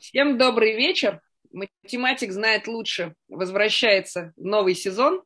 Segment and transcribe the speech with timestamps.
[0.00, 1.20] Всем добрый вечер.
[1.52, 3.14] Математик знает лучше.
[3.28, 5.22] Возвращается новый сезон.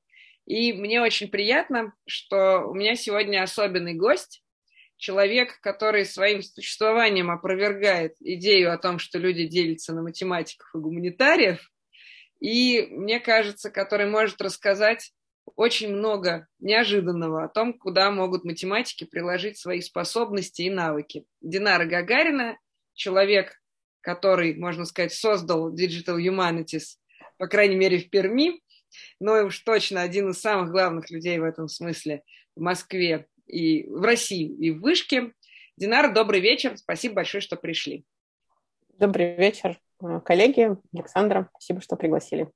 [0.47, 4.43] И мне очень приятно, что у меня сегодня особенный гость.
[4.97, 11.71] Человек, который своим существованием опровергает идею о том, что люди делятся на математиков и гуманитариев.
[12.41, 15.13] И, мне кажется, который может рассказать
[15.55, 21.27] очень много неожиданного о том, куда могут математики приложить свои способности и навыки.
[21.41, 22.59] Динара Гагарина,
[22.95, 23.61] человек,
[24.05, 26.99] который, можно сказать, создал Digital Humanities,
[27.39, 28.61] по крайней мере, в Перми,
[29.19, 32.23] но уж точно один из самых главных людей в этом смысле
[32.55, 35.33] в Москве и в России и в Вышке.
[35.77, 36.77] Динара, добрый вечер.
[36.77, 38.05] Спасибо большое, что пришли.
[38.99, 39.81] Добрый вечер,
[40.25, 40.77] коллеги.
[40.93, 42.49] Александра, спасибо, что пригласили.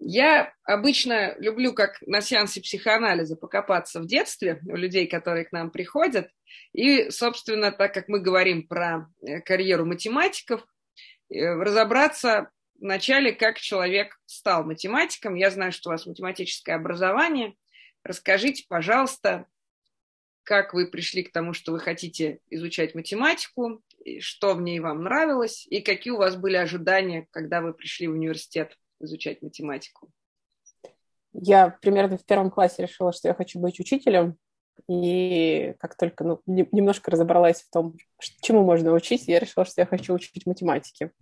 [0.00, 5.70] Я обычно люблю, как на сеансе психоанализа, покопаться в детстве у людей, которые к нам
[5.70, 6.30] приходят.
[6.72, 10.64] И, собственно, так как мы говорим про э, карьеру математиков,
[11.30, 15.34] э, разобраться вначале, как человек стал математиком.
[15.34, 17.54] Я знаю, что у вас математическое образование.
[18.04, 19.46] Расскажите, пожалуйста,
[20.44, 23.82] как вы пришли к тому, что вы хотите изучать математику,
[24.20, 28.12] что в ней вам нравилось, и какие у вас были ожидания, когда вы пришли в
[28.12, 30.10] университет изучать математику?
[31.32, 34.36] Я примерно в первом классе решила, что я хочу быть учителем.
[34.88, 37.96] И как только ну, немножко разобралась в том,
[38.42, 41.12] чему можно учить, я решила, что я хочу учить математике.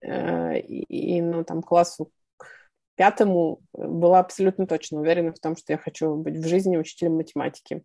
[0.00, 2.46] Э, и, ну, там, классу к
[2.94, 7.82] пятому была абсолютно точно уверена в том, что я хочу быть в жизни учителем математики.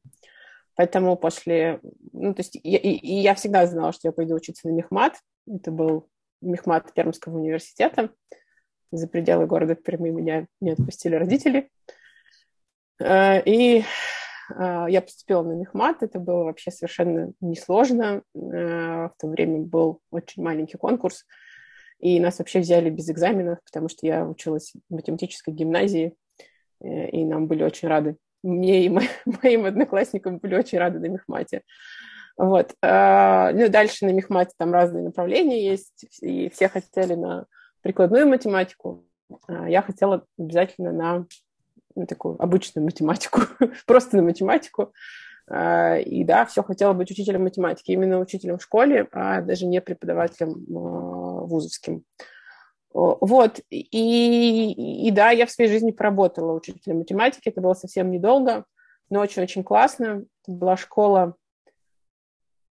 [0.76, 1.80] Поэтому после...
[2.12, 5.16] Ну, то есть я, и, и я всегда знала, что я пойду учиться на мехмат.
[5.48, 6.10] Это был
[6.42, 8.12] мехмат Пермского университета
[8.94, 11.70] за пределы города Перми меня не отпустили родители.
[13.00, 18.22] Э, и э, я поступила на мехмат, это было вообще совершенно несложно.
[18.36, 21.26] Э, в то время был очень маленький конкурс,
[22.00, 26.16] и нас вообще взяли без экзаменов, потому что я училась в математической гимназии,
[26.82, 28.18] и нам были очень рады.
[28.44, 28.90] Мне и
[29.26, 31.62] моим одноклассникам были очень рады на мехмате.
[32.36, 32.74] Вот.
[32.82, 37.46] Ну, дальше на мехмате там разные направления есть, и все хотели на
[37.84, 39.06] прикладную математику,
[39.48, 41.26] а, я хотела обязательно на
[41.96, 43.42] ну, такую обычную математику,
[43.86, 44.94] просто на математику.
[45.48, 49.82] А, и да, все хотела быть учителем математики, именно учителем в школе, а даже не
[49.82, 52.04] преподавателем а, вузовским.
[52.96, 58.66] Вот, и, и да, я в своей жизни поработала учителем математики, это было совсем недолго,
[59.10, 60.26] но очень-очень классно.
[60.44, 61.36] Это была школа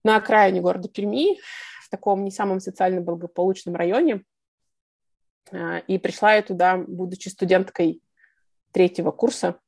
[0.05, 1.39] на окраине города Перми,
[1.85, 4.23] в таком не самом социально благополучном районе,
[5.53, 8.01] и пришла я туда, будучи студенткой
[8.73, 9.59] третьего курса,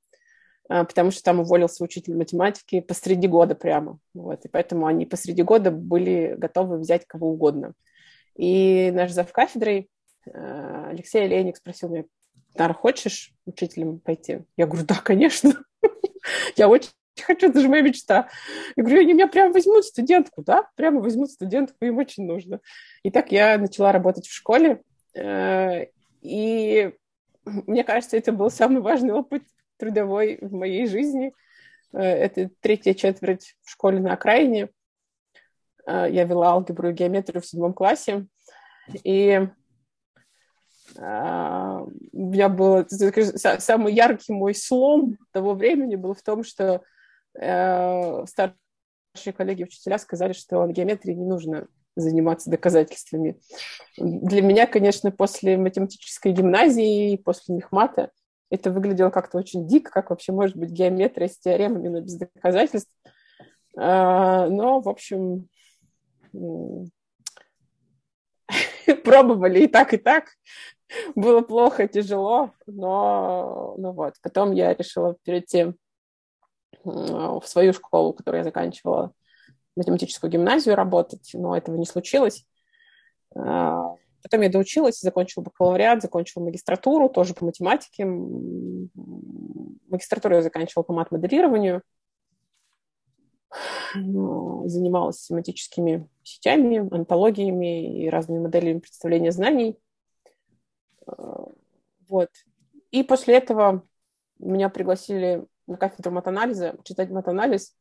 [0.69, 3.99] а, потому что там уволился учитель математики посреди года прямо.
[4.15, 7.73] Вот, и поэтому они посреди года были готовы взять кого угодно.
[8.37, 9.89] И наш зав кафедрой
[10.31, 12.05] а, Алексей Олейник спросил меня,
[12.55, 14.41] Тара, хочешь учителем пойти?
[14.57, 15.55] Я говорю, да, конечно.
[16.57, 16.91] Я очень
[17.23, 18.29] хочу, это же моя мечта.
[18.77, 20.69] Я говорю, они меня прямо возьмут студентку, да?
[20.77, 22.61] Прямо возьмут студентку, им очень нужно.
[23.03, 24.83] И так я начала работать в школе,
[25.15, 26.93] и
[27.45, 29.43] мне кажется, это был самый важный опыт
[29.79, 31.33] трудовой в моей жизни.
[31.93, 34.69] Э, это третья четверть в школе на окраине.
[35.87, 38.27] Э, я вела алгебру и геометрию в седьмом классе.
[39.05, 39.49] И
[40.97, 46.83] у меня был самый яркий мой слом того времени был в том, что
[47.35, 48.55] старшие
[49.37, 51.69] коллеги учителя сказали, что геометрии не нужно
[52.01, 53.41] заниматься доказательствами.
[53.97, 58.11] Для меня, конечно, после математической гимназии, после мехмата,
[58.51, 62.91] это выглядело как-то очень дико, как вообще может быть геометрия с теоремами, но без доказательств.
[63.77, 65.49] А, но, в общем,
[69.05, 70.29] пробовали и так, и так.
[71.15, 74.15] Было плохо, тяжело, но ну вот.
[74.23, 75.75] Потом я решила перейти
[76.85, 79.13] в свою школу, которую я заканчивала
[79.79, 82.47] математическую гимназию работать, но этого не случилось.
[83.35, 88.05] А, потом я доучилась, закончила бакалавриат, закончила магистратуру, тоже по математике.
[89.89, 91.83] Магистратуру я заканчивала по мат-моделированию.
[93.95, 99.79] Занималась семантическими сетями, антологиями и разными моделями представления знаний.
[101.07, 101.47] А,
[102.09, 102.29] вот.
[102.91, 103.87] И после этого
[104.39, 107.75] меня пригласили на кафедру матанализа читать матанализ.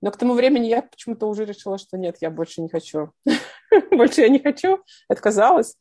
[0.00, 3.12] Но к тому времени я почему-то уже решила, что нет, я больше не хочу.
[3.90, 5.76] больше я не хочу, отказалась.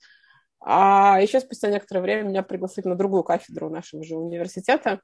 [0.59, 5.01] А еще спустя некоторое время меня пригласили на другую кафедру нашего же университета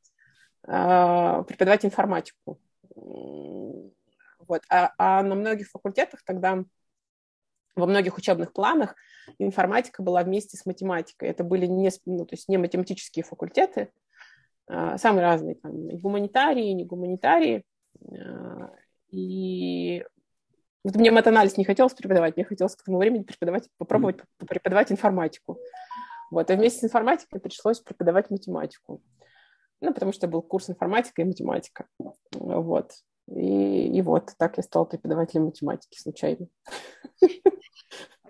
[0.66, 2.60] а, преподавать информатику.
[2.96, 4.62] Вот.
[4.70, 6.64] А, а на многих факультетах тогда
[7.76, 8.96] во многих учебных планах
[9.38, 11.30] информатика была вместе с математикой.
[11.30, 13.92] Это были не, ну, то есть не математические факультеты,
[14.68, 17.64] а, самые разные, там, гуманитарии, не гуманитарии.
[19.12, 20.06] И
[20.84, 25.60] вот мне матанализ не хотелось преподавать, мне хотелось к тому времени преподавать, попробовать преподавать информатику.
[26.32, 29.02] Вот, а вместе с информатикой пришлось преподавать математику.
[29.82, 31.88] Ну, потому что был курс информатика и математика.
[32.34, 32.92] Вот.
[33.28, 36.48] И, и вот, так я стала преподавателем математики случайно.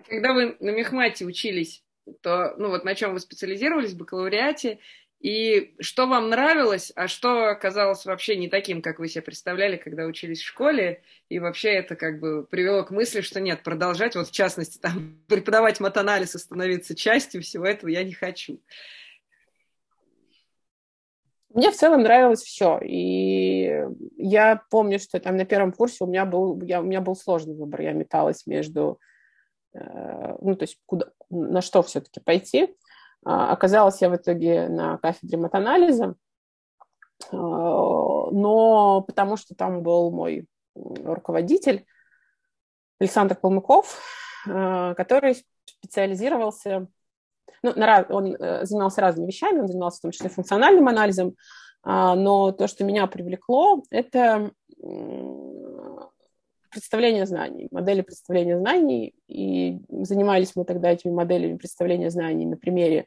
[0.08, 1.84] Когда вы на мехмате учились,
[2.22, 4.78] то, ну вот на чем вы специализировались в бакалавриате,
[5.20, 10.06] и что вам нравилось, а что оказалось вообще не таким, как вы себе представляли, когда
[10.06, 14.28] учились в школе, и вообще это как бы привело к мысли, что нет, продолжать, вот
[14.28, 18.60] в частности, там, преподавать матанализ и становиться частью всего этого я не хочу.
[21.50, 22.78] Мне в целом нравилось все.
[22.82, 23.84] И
[24.16, 27.56] я помню, что там на первом курсе у меня был, я, у меня был сложный
[27.56, 27.80] выбор.
[27.80, 29.00] Я металась между,
[29.74, 32.74] э, ну, то есть куда, на что все-таки пойти.
[33.24, 36.14] А, оказалась я в итоге на кафедре матанализа,
[37.30, 41.84] а, но потому что там был мой руководитель
[42.98, 44.00] Александр Полмыков,
[44.48, 46.88] а, который специализировался
[47.62, 51.36] ну, на, он э, занимался разными вещами, он занимался в том числе функциональным анализом,
[51.84, 54.50] но то, что меня привлекло, это
[56.70, 63.06] представление знаний, модели представления знаний, и занимались мы тогда этими моделями представления знаний на примере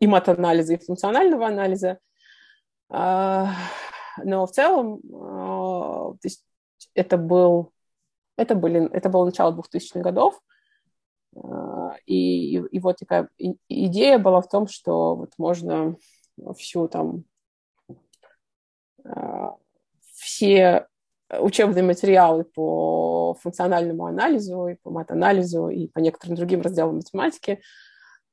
[0.00, 1.98] и мат-анализа, и функционального анализа.
[2.90, 3.52] А,
[4.22, 6.44] но в целом, а, то есть
[6.94, 7.72] это был
[8.36, 10.40] это, были, это было начало 2000-х годов,
[12.06, 13.28] и, и вот такая
[13.68, 15.96] идея была в том, что вот можно
[16.56, 17.24] всю там
[19.04, 19.56] а,
[20.14, 20.86] все
[21.30, 27.60] учебные материалы по функциональному анализу, и по мат-анализу, и по некоторым другим разделам математики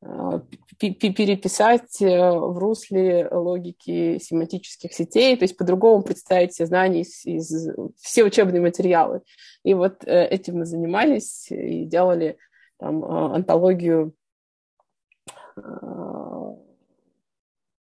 [0.02, 0.40] а,
[0.80, 7.70] переписать э, в русле логики семантических сетей, то есть по-другому представить все знания из, из
[7.98, 9.22] все учебные материалы.
[9.64, 12.38] И вот э, этим мы занимались и делали
[12.78, 14.14] там, антологию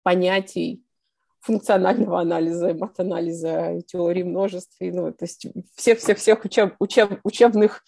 [0.03, 0.86] понятий
[1.47, 7.83] функционального анализа, мат-анализа, теории множеств, и, ну, то есть всех-всех-всех учеб, учеб, учебных,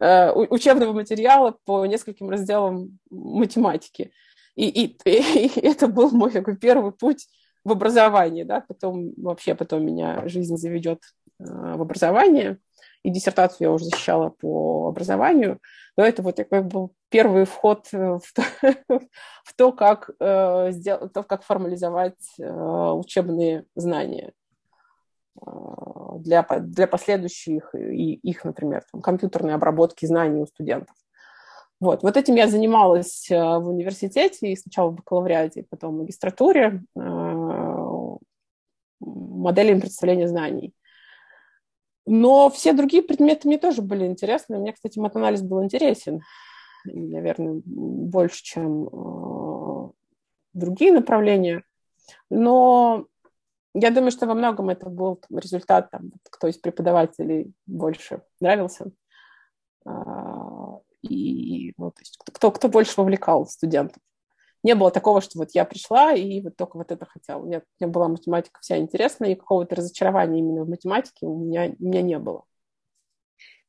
[0.00, 4.10] э, учебного материала по нескольким разделам математики.
[4.56, 7.28] И, и, и это был мой такой первый путь
[7.64, 10.98] в образовании, да, потом вообще потом меня жизнь заведет
[11.38, 12.58] э, в образование,
[13.04, 15.60] и диссертацию я уже защищала по образованию,
[15.96, 18.42] но это вот как был первый вход в то,
[19.44, 24.32] в то как, э, сделать, то, как формализовать э, учебные знания
[25.40, 25.50] э,
[26.18, 30.96] для, для последующих и их, например, там, компьютерной обработки знаний у студентов.
[31.78, 32.02] Вот.
[32.02, 37.00] вот этим я занималась э, в университете, и сначала в бакалавриате, потом в магистратуре, э,
[39.00, 40.72] моделями представления знаний.
[42.06, 44.58] Но все другие предметы мне тоже были интересны.
[44.58, 46.22] Мне, кстати, матанализ был интересен,
[46.92, 49.90] наверное, больше, чем э,
[50.54, 51.64] другие направления.
[52.30, 53.06] Но
[53.74, 58.90] я думаю, что во многом это был результат, там, кто из преподавателей больше нравился.
[59.84, 64.02] А, и ну, то есть, кто, кто больше вовлекал студентов
[64.66, 67.44] не было такого, что вот я пришла и вот только вот это хотела.
[67.46, 71.84] Нет, мне была математика вся интересная, и какого-то разочарования именно в математике у меня, у
[71.84, 72.42] меня не было.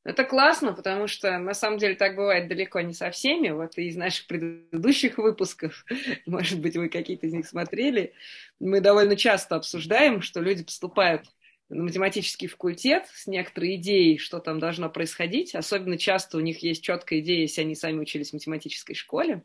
[0.07, 3.49] Это классно, потому что на самом деле так бывает далеко не со всеми.
[3.49, 5.83] Вот из наших предыдущих выпусков,
[6.25, 8.13] может быть, вы какие-то из них смотрели,
[8.57, 11.25] мы довольно часто обсуждаем, что люди поступают
[11.67, 15.53] на математический факультет с некоторой идеей, что там должно происходить.
[15.55, 19.43] Особенно часто у них есть четкая идея, если они сами учились в математической школе.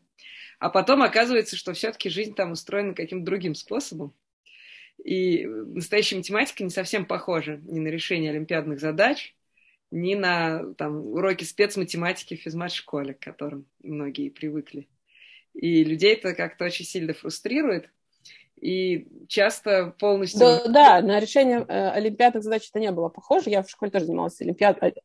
[0.59, 4.13] А потом оказывается, что все-таки жизнь там устроена каким-то другим способом.
[5.03, 9.35] И настоящая математика не совсем похожа ни на решение олимпиадных задач,
[9.93, 14.89] ни на там, уроки спецматематики в физмат-школе, к которым многие привыкли.
[15.53, 17.89] И людей это как-то очень сильно фрустрирует.
[18.59, 20.39] И часто полностью...
[20.39, 23.51] Да, да на решение э, олимпиадных задач это не было похоже.
[23.51, 24.95] Я в школе тоже занималась олимпиадой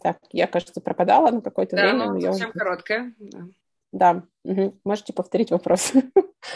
[0.00, 1.98] Так, я, кажется, пропадала на какое-то да, время.
[1.98, 2.52] Да, ну, совсем я...
[2.52, 3.14] короткая.
[3.18, 3.46] Да.
[3.92, 4.78] Да, угу.
[4.84, 5.92] можете повторить вопрос.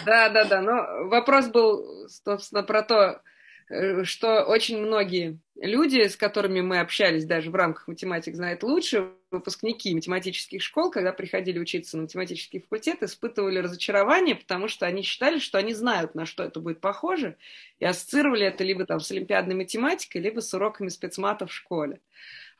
[0.07, 0.63] Да, да, да.
[0.63, 3.21] Но вопрос был, собственно, про то,
[3.69, 9.11] э, что очень многие люди, с которыми мы общались даже в рамках «Математик знает лучше»,
[9.31, 15.39] выпускники математических школ, когда приходили учиться на математический факультет, испытывали разочарование, потому что они считали,
[15.39, 17.37] что они знают, на что это будет похоже,
[17.81, 22.01] и ассоциировали это либо там с олимпиадной математикой, либо с уроками спецмата в школе.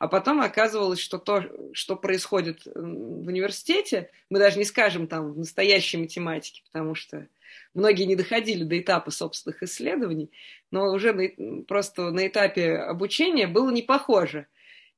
[0.03, 5.37] А потом оказывалось, что то, что происходит в университете, мы даже не скажем там в
[5.37, 7.29] настоящей математике, потому что
[7.73, 10.29] многие не доходили до этапа собственных исследований,
[10.71, 14.47] но уже на, просто на этапе обучения было не похоже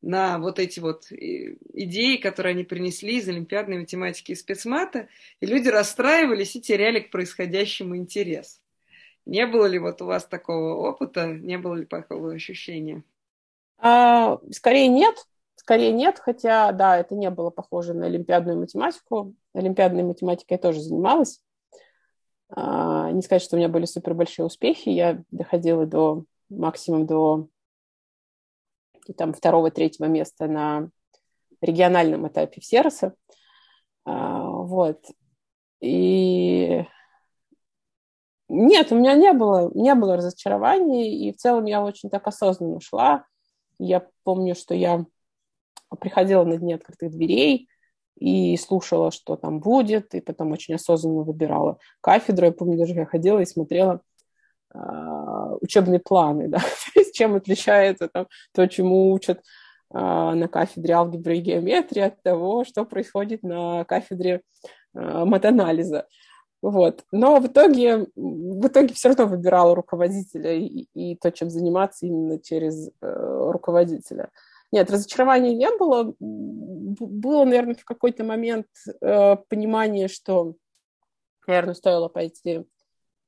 [0.01, 5.07] на вот эти вот идеи, которые они принесли из олимпиадной математики и спецмата,
[5.39, 8.59] и люди расстраивались и теряли к происходящему интерес.
[9.27, 13.03] Не было ли вот у вас такого опыта, не было ли такого ощущения?
[13.77, 15.15] А, скорее нет,
[15.55, 19.34] скорее нет, хотя, да, это не было похоже на олимпиадную математику.
[19.53, 21.41] Олимпиадной математикой я тоже занималась.
[22.50, 27.48] А, не сказать, что у меня были супер большие успехи, я доходила до максимум до
[29.17, 30.89] там второго, третьего места на
[31.62, 33.13] региональном этапе в Сероса.
[34.05, 35.03] А, вот.
[35.82, 36.86] И
[38.48, 42.79] нет, у меня не было, не было разочарований, и в целом я очень так осознанно
[42.79, 43.25] шла.
[43.79, 45.05] Я помню, что я
[46.00, 47.70] приходила на дни открытых дверей
[48.17, 52.46] и слушала, что там будет, и потом очень осознанно выбирала кафедру.
[52.46, 54.01] Я помню, даже я ходила и смотрела
[54.74, 56.60] а, учебные планы, да,
[57.13, 59.41] чем отличается там, то, чему учат
[59.91, 64.41] а, на кафедре алгебры и геометрии от того, что происходит на кафедре
[64.94, 66.08] а, матанализа.
[66.65, 67.05] Вот.
[67.12, 72.39] Но в итоге, в итоге все равно выбирала руководителя и, и то, чем заниматься именно
[72.39, 74.31] через э, руководителя.
[74.72, 76.15] Нет, разочарования не было.
[76.19, 78.65] Было, наверное, в какой-то момент
[79.00, 80.55] э, понимание, что,
[81.45, 82.65] наверное, стоило пойти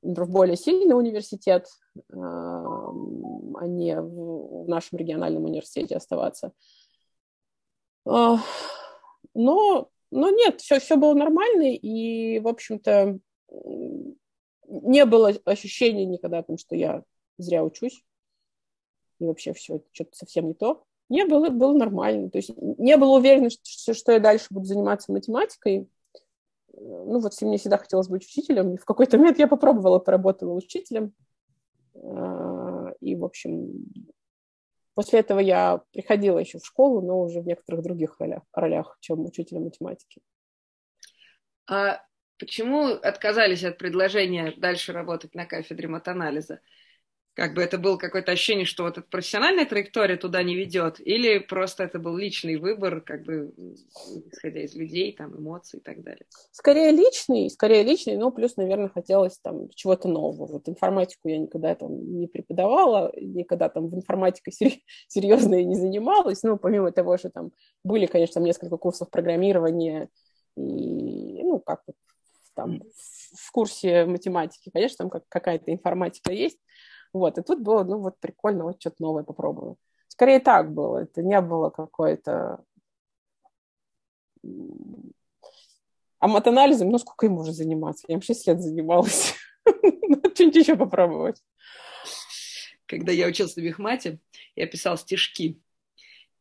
[0.02, 1.68] в более сильный университет,
[2.12, 2.92] а
[3.68, 6.54] не в нашем региональном университете оставаться.
[8.04, 8.40] А,
[9.36, 16.58] но, но нет, все, все было нормально, и, в общем-то, не было ощущения никогда, потому
[16.58, 17.04] что я
[17.38, 18.04] зря учусь,
[19.20, 20.84] и вообще все что-то совсем не то.
[21.10, 22.30] Не было, было нормально.
[22.30, 25.90] То есть не было уверенности, что, что я дальше буду заниматься математикой,
[26.74, 31.14] ну вот мне всегда хотелось быть учителем, и в какой-то момент я попробовала, поработала учителем,
[31.96, 33.86] а, и, в общем,
[34.94, 39.26] после этого я приходила еще в школу, но уже в некоторых других ролях, ролях чем
[39.26, 40.22] учителем математики.
[41.70, 42.02] А
[42.38, 46.60] почему отказались от предложения дальше работать на кафедре матанализа?
[47.38, 51.38] как бы это было какое-то ощущение, что вот эта профессиональная траектория туда не ведет, или
[51.38, 53.54] просто это был личный выбор, как бы
[54.32, 56.26] исходя из людей, там, эмоций и так далее?
[56.52, 60.52] Скорее личный, скорее личный, но плюс, наверное, хотелось там чего-то нового.
[60.52, 64.54] Вот информатику я никогда там не преподавала, никогда там в информатикой
[65.08, 67.52] серьезно не занималась, ну, помимо того, что там
[67.84, 70.10] были, конечно, там несколько курсов программирования,
[70.56, 71.84] и, ну, как
[72.58, 72.82] там
[73.36, 76.60] в курсе математики, конечно, там как, какая-то информатика есть,
[77.14, 79.78] вот, и тут было, ну, вот прикольно, вот что-то новое попробую.
[80.08, 82.64] Скорее так было, это не было какое-то...
[86.20, 88.06] А матанализом, ну, сколько ему уже заниматься?
[88.08, 89.36] Я им 6 лет занималась.
[89.66, 91.44] Что-нибудь еще попробовать.
[92.88, 94.20] Когда я учился в Мехмате,
[94.56, 95.62] я писал стишки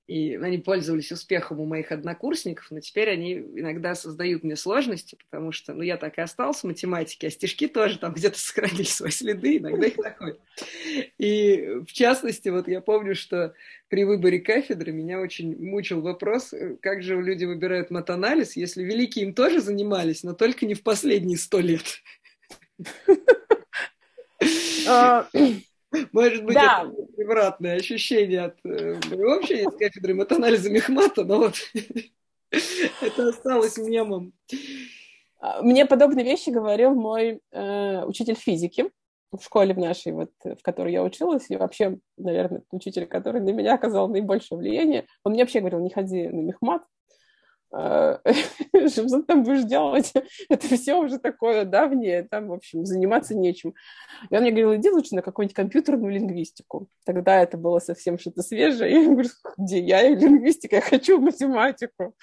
[0.06, 5.50] и они пользовались успехом у моих однокурсников, но теперь они иногда создают мне сложности, потому
[5.50, 9.10] что, ну, я так и остался в математике, а стишки тоже там где-то сохранили свои
[9.10, 10.40] следы, иногда их находят.
[11.18, 13.54] И, в частности, вот я помню, что
[13.88, 19.34] при выборе кафедры меня очень мучил вопрос, как же люди выбирают матанализ, если великие им
[19.34, 22.02] тоже занимались, но только не в последние сто лет.
[24.88, 25.28] А,
[26.12, 26.84] может быть, да.
[26.84, 31.54] это превратное ощущение от э, вообще из кафедры матанализа Мехмата, но вот
[32.50, 34.32] это осталось мемом.
[35.38, 38.90] А, мне подобные вещи говорил мой э, учитель физики
[39.32, 43.50] в школе в нашей, вот, в которой я училась, и вообще, наверное, учитель, который на
[43.50, 45.06] меня оказал наибольшее влияние.
[45.24, 46.82] Он мне вообще говорил, не ходи на мехмат,
[47.72, 50.12] что там будешь делать?
[50.48, 53.74] Это все уже такое давнее, там, в общем, заниматься нечем.
[54.30, 56.88] И он мне говорил, иди лучше на какую-нибудь компьютерную лингвистику.
[57.04, 58.92] Тогда это было совсем что-то свежее.
[59.02, 62.14] Я говорю, где я и лингвистика, я хочу математику.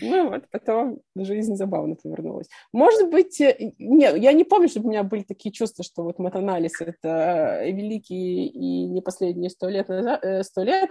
[0.00, 2.48] Ну вот, потом жизнь забавно повернулась.
[2.72, 6.18] Может быть, э, нет, я не помню, чтобы у меня были такие чувства, что вот
[6.18, 10.90] матанализ— это великий и не последние сто лет, назад, э, сто лет,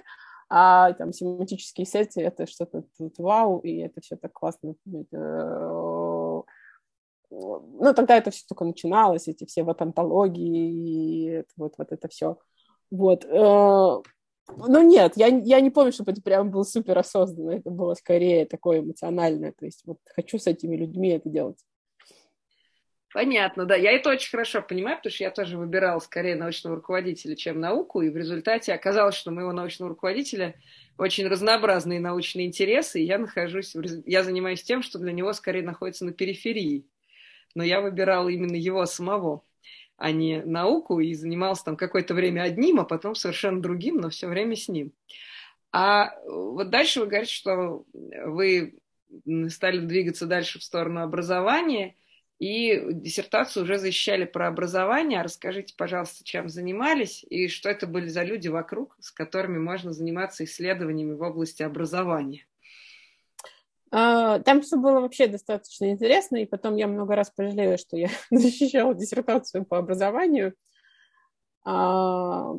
[0.56, 4.76] а там семантические сети— это что-то тут вау, и это все так классно.
[4.86, 6.44] Это...
[7.32, 12.38] Ну, тогда это все только начиналось, эти все вот антологии, и вот, вот это все.
[12.92, 13.26] Вот.
[13.26, 14.02] Э,
[14.58, 17.50] ну нет, я, я не помню, чтобы это прям было супер осознанно.
[17.50, 19.54] Это было скорее такое эмоциональное.
[19.54, 21.58] То есть вот хочу с этими людьми это делать.
[23.14, 23.76] Понятно, да.
[23.76, 28.02] Я это очень хорошо понимаю, потому что я тоже выбирала скорее научного руководителя, чем науку,
[28.02, 30.56] и в результате оказалось, что у моего научного руководителя
[30.98, 33.76] очень разнообразные научные интересы, и я нахожусь,
[34.08, 36.88] я занимаюсь тем, что для него скорее находится на периферии.
[37.54, 39.44] Но я выбирала именно его самого,
[39.98, 44.28] а не науку, и занимался там какое-то время одним, а потом совершенно другим, но все
[44.28, 44.92] время с ним.
[45.72, 47.86] А вот дальше вы говорите, что
[48.26, 48.80] вы
[49.50, 51.96] стали двигаться дальше в сторону образования–
[52.44, 55.22] и диссертацию уже защищали про образование.
[55.22, 60.44] Расскажите, пожалуйста, чем занимались и что это были за люди вокруг, с которыми можно заниматься
[60.44, 62.46] исследованиями в области образования.
[63.92, 68.10] А, там все было вообще достаточно интересно, и потом я много раз пожалела, что я
[68.30, 70.54] защищала диссертацию по образованию,
[71.64, 72.54] а,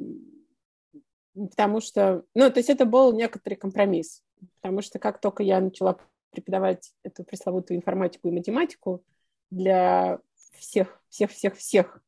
[1.35, 4.23] потому что, ну, то есть это был некоторый компромисс,
[4.62, 5.99] потому что как только я начала
[6.31, 9.05] преподавать эту пресловутую информатику и математику,
[9.54, 10.18] для
[10.58, 12.00] всех, всех, всех, всех.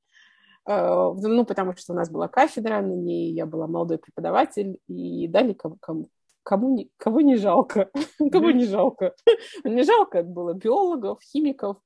[0.66, 5.28] Э, ну, потому что у нас была кафедра, на ней я была молодой преподаватель, и
[5.28, 6.10] дали кому, кому,
[6.42, 7.90] кому, не, кого не жалко,
[8.32, 9.14] кого не жалко.
[9.64, 11.78] Не жалко было биологов, химиков,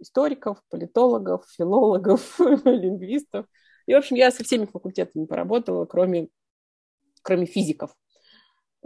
[0.00, 3.46] историков, политологов, филологов, лингвистов.
[3.86, 6.28] И, в общем, я со всеми факультетами поработала, кроме,
[7.22, 7.94] кроме физиков.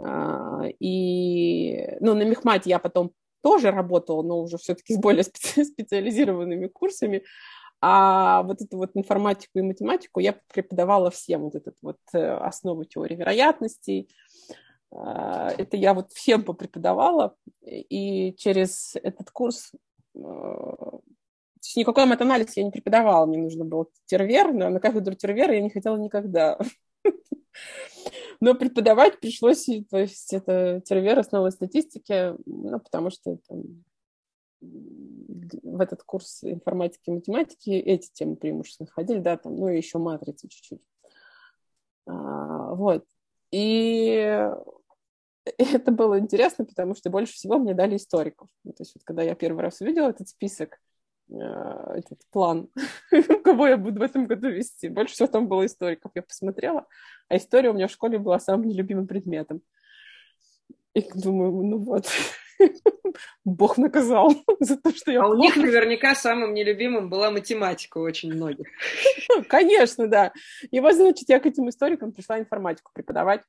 [0.01, 5.63] А, и, ну, на Мехмате я потом тоже работала, но уже все-таки с более специ-
[5.63, 7.23] специализированными курсами.
[7.81, 12.83] А вот эту вот информатику и математику я преподавала всем, вот этот вот э, основу
[12.83, 14.09] теории вероятностей.
[14.91, 19.71] А, это я вот всем попреподавала, и через этот курс
[20.15, 20.19] э,
[21.75, 25.69] никакой мат-анализ я не преподавала, мне нужно было тервер, но на кафедру тервера я не
[25.69, 26.57] хотела никогда.
[28.41, 33.61] Но преподавать пришлось, то есть это тервер основы статистики, ну, потому что это,
[34.61, 39.97] в этот курс информатики и математики эти темы преимущественно входили, да, там, ну и еще
[39.97, 40.81] матрицы чуть-чуть.
[42.05, 43.05] А, вот.
[43.51, 44.49] И
[45.57, 48.49] это было интересно, потому что больше всего мне дали историков.
[48.63, 50.79] Ну, то есть вот когда я первый раз увидела этот список,
[51.31, 52.69] этот план,
[53.43, 54.89] кого я буду в этом году вести.
[54.89, 56.11] Больше всего там было историков.
[56.15, 56.87] Я посмотрела,
[57.27, 59.61] а история у меня в школе была самым нелюбимым предметом.
[60.93, 62.07] И думаю, ну вот,
[63.45, 65.21] Бог наказал за то, что я...
[65.21, 68.67] А у них наверняка самым нелюбимым была математика у очень многих.
[69.47, 70.33] Конечно, да.
[70.71, 73.41] И вот, значит, я к этим историкам пришла информатику преподавать.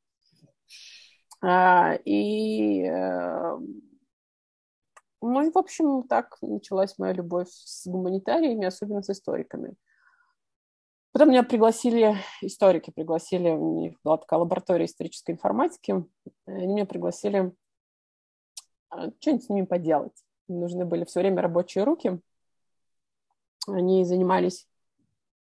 [1.42, 3.58] А, и э,
[5.20, 9.74] ну и, в общем, так началась моя любовь с гуманитариями, особенно с историками.
[11.12, 16.04] Потом меня пригласили, историки пригласили, у них была такая лаборатория исторической информатики,
[16.46, 17.52] они меня пригласили
[18.90, 20.24] а, что-нибудь с ними поделать.
[20.48, 22.20] Им нужны были все время рабочие руки.
[23.66, 24.68] Они занимались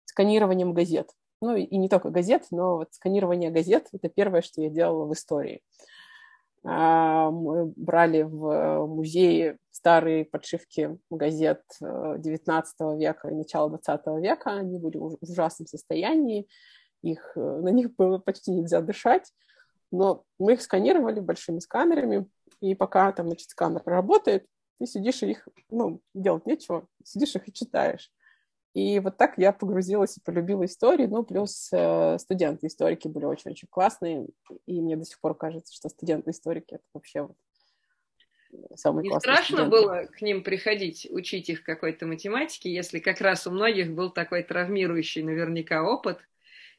[0.05, 1.11] сканированием газет.
[1.40, 5.12] Ну и не только газет, но вот сканирование газет– это первое, что я делала в
[5.12, 5.62] истории.
[6.62, 14.51] А, мы брали в музее старые подшивки газет XIX э, века и начала XX века.
[14.53, 16.46] Они были в ужасном состоянии.
[17.03, 19.33] Их, э, на них было почти нельзя дышать.
[19.90, 22.29] Но мы их сканировали большими сканерами.
[22.61, 24.46] И пока там, значит, сканер работает,
[24.79, 28.12] ты сидишь и их, ну, делать нечего, сидишь их и читаешь.
[28.72, 31.06] И вот так я погрузилась и полюбила истории.
[31.06, 34.28] Ну, плюс э, студенты-историки были очень-очень классные.
[34.66, 37.37] И мне до сих пор кажется, что студенты-историки— это вообще вот
[38.76, 39.70] самый Не страшно студенты.
[39.70, 44.42] было к ним приходить, учить их какой-то математике, если как раз у многих был такой
[44.42, 46.18] травмирующий наверняка опыт,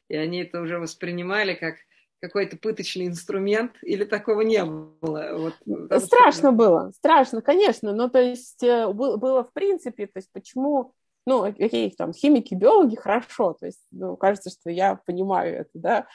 [0.08, 1.76] и они это уже воспринимали как
[2.20, 5.54] какой-то пыточный инструмент, или такого не было?
[5.60, 6.52] Вот, страшно что...
[6.52, 10.94] было, страшно, конечно, но то есть э, было в принципе, то есть почему
[11.26, 16.06] ну, окей, там, химики, биологи, хорошо, то есть, ну, кажется, что я понимаю это, да,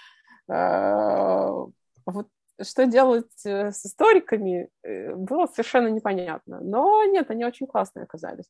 [0.50, 1.66] а,
[2.06, 2.28] вот
[2.62, 6.60] что делать э, с историками, э, было совершенно непонятно.
[6.62, 8.50] Но нет, они очень классные оказались.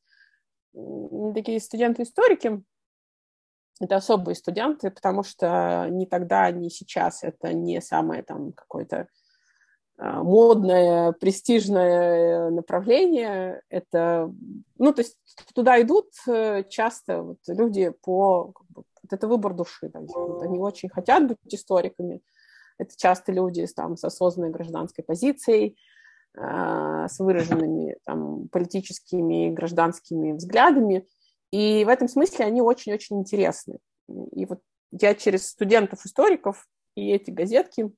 [1.33, 2.63] Такие студенты-историки,
[3.79, 9.07] это особые студенты, потому что ни тогда, ни сейчас это не самое там какое-то
[9.97, 13.61] модное, престижное направление.
[13.69, 14.31] Это,
[14.77, 15.17] ну, то есть
[15.53, 18.51] туда идут э, часто вот люди по...
[18.51, 19.89] Как бы, это выбор души.
[19.93, 22.21] Вот они очень хотят быть историками.
[22.77, 25.77] Это часто люди там, с осознанной гражданской позицией,
[26.37, 31.07] э, с выраженными там, политическими и гражданскими взглядами.
[31.51, 33.79] И в этом смысле они очень-очень интересны.
[34.33, 34.59] И вот
[34.91, 37.89] я через студентов-историков и эти газетки, э,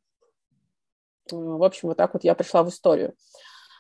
[1.32, 3.16] в общем, вот так вот я пришла в историю.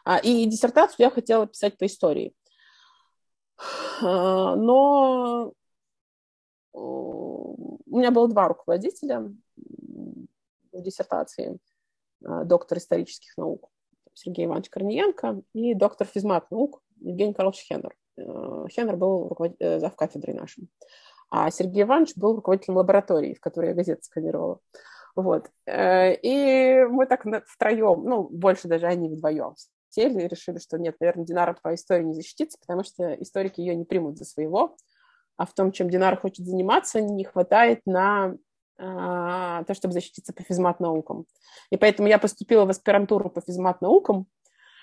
[0.05, 2.33] А, и диссертацию я хотела писать по истории.
[4.01, 5.53] А, но
[6.73, 9.31] у меня было два руководителя
[10.71, 11.57] в диссертации.
[12.21, 13.69] Доктор исторических наук
[14.13, 17.95] Сергей Иванович Корниенко и доктор физмат наук Евгений Карлович Хеннер.
[18.17, 19.55] Э, Хеннер был руковод...
[19.59, 20.67] Э, зав кафедрой нашим.
[21.29, 24.59] А Сергей Иванович был руководителем лаборатории, в которой я газеты сканировала.
[25.15, 25.49] Вот.
[25.65, 29.55] Э, и мы так втроем, ну, больше даже они вдвоем
[29.89, 33.75] сели и решили, что нет, наверное, Динара по истории не защитится, потому что историки ее
[33.75, 34.77] не примут за своего.
[35.37, 38.35] А в том, чем Динара хочет заниматься, не хватает на
[38.77, 41.25] а, то, чтобы защититься по физмат-наукам.
[41.69, 44.27] И поэтому я поступила в аспирантуру по физмат-наукам,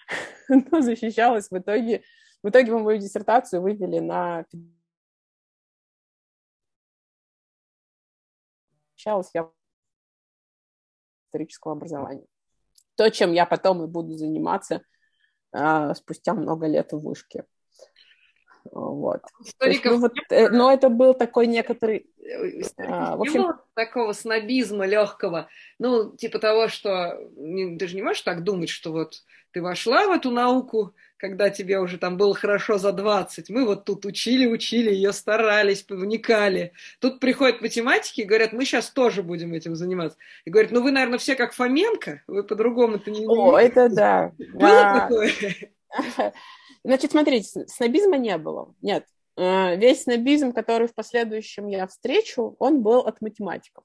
[0.49, 2.03] но защищалась в итоге.
[2.43, 4.45] В итоге мы мою диссертацию вывели на
[9.35, 9.49] я
[11.37, 12.27] исторического образования.
[12.97, 14.83] То, чем я потом и буду заниматься
[15.53, 17.45] э, спустя много лет в вышке.
[18.73, 19.23] Вот.
[19.65, 22.07] Есть, ну, вот, э, но это был такой некоторый...
[22.79, 23.41] А, в общем...
[23.41, 25.49] Не было такого снобизма легкого,
[25.79, 30.11] ну, типа того, что ты же не можешь так думать, что вот ты вошла в
[30.11, 34.93] эту науку, когда тебе уже там было хорошо за 20, мы вот тут учили, учили,
[34.93, 36.73] ее старались, вникали.
[37.01, 40.19] Тут приходят математики и говорят, мы сейчас тоже будем этим заниматься.
[40.45, 43.27] И говорят, ну вы, наверное, все как Фоменко, вы по-другому-то не...
[43.27, 44.33] О, это да.
[44.53, 45.01] Было а...
[45.01, 45.33] такое?
[46.85, 48.75] Значит, смотрите, снобизма не было.
[48.81, 49.07] Нет.
[49.37, 53.85] Э, весь снобизм, который в последующем я встречу, он был от математиков.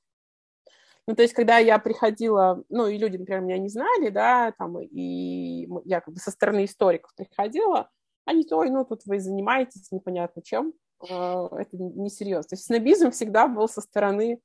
[1.07, 4.79] Ну, то есть, когда я приходила, ну, и люди, например, меня не знали, да, там,
[4.79, 7.89] и я как бы со стороны историков приходила,
[8.25, 12.49] они, ой, ну, тут вы занимаетесь непонятно чем, э, это несерьезно.
[12.49, 14.39] То есть снобизм всегда был со стороны э,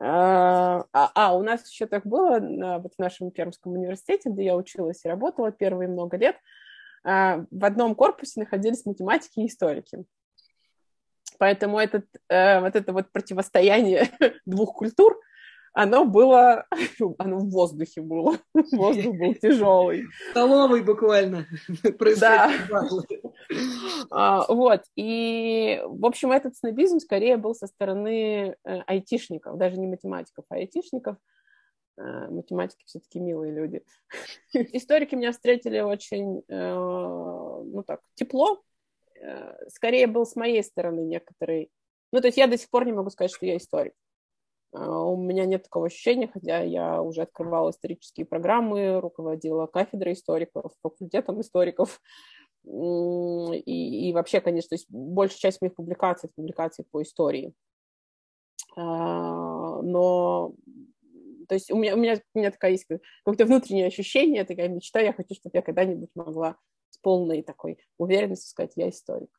[0.00, 2.40] а, а, у нас еще так было
[2.82, 6.36] вот в нашем Пермском университете, где я училась и работала первые много лет,
[7.02, 10.04] в одном корпусе находились математики и историки.
[11.40, 14.10] Поэтому этот, э, вот это вот противостояние
[14.44, 15.18] двух культур,
[15.72, 16.66] оно было,
[17.18, 18.36] оно в воздухе было,
[18.72, 20.04] воздух был тяжелый.
[20.32, 21.46] Столовый буквально.
[22.20, 22.52] Да.
[24.10, 29.86] А, вот, и, в общем, этот снобизм скорее был со стороны э, айтишников, даже не
[29.86, 31.16] математиков, а айтишников,
[32.30, 33.84] математики все-таки милые люди.
[34.52, 38.62] Историки меня встретили очень, э, ну так, тепло.
[39.20, 41.70] Э, скорее был с моей стороны некоторый...
[42.12, 43.94] Ну, то есть я до сих пор не могу сказать, что я историк.
[44.72, 51.40] У меня нет такого ощущения, хотя я уже открывала исторические программы, руководила кафедрой историков, факультетом
[51.40, 52.00] историков.
[52.64, 57.52] И, и вообще, конечно, то есть большая часть моих публикаций– публикации по истории.
[58.76, 60.54] Но
[61.50, 65.00] то есть у меня, у меня, у меня такая есть какое-то внутреннее ощущение, такая мечта,
[65.00, 66.56] я хочу, чтобы я когда-нибудь могла
[66.90, 69.36] с полной такой уверенностью сказать, я историк.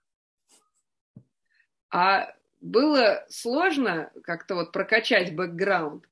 [1.89, 6.03] А было сложно как-то вот прокачать бэкграунд?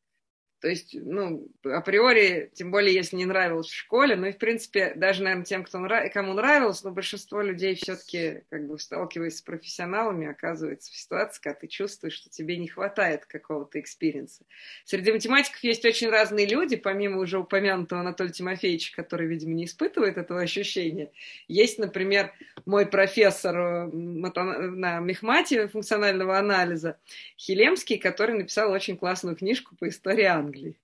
[0.61, 4.93] То есть, ну, априори, тем более, если не нравилось в школе, ну и, в принципе,
[4.95, 6.11] даже, наверное, тем, кто нрав...
[6.11, 11.59] кому нравилось, но большинство людей все-таки, как бы, сталкиваясь с профессионалами, оказывается в ситуации, когда
[11.59, 14.43] ты чувствуешь, что тебе не хватает какого-то experience а.
[14.83, 20.17] Среди математиков есть очень разные люди, помимо уже упомянутого Анатолия Тимофеевича, который, видимо, не испытывает
[20.17, 21.11] этого ощущения.
[21.47, 22.33] Есть, например,
[22.65, 26.97] мой профессор э, на мехмате функционального анализа
[27.37, 30.79] Хилемский, который написал очень классную книжку по истории Англии.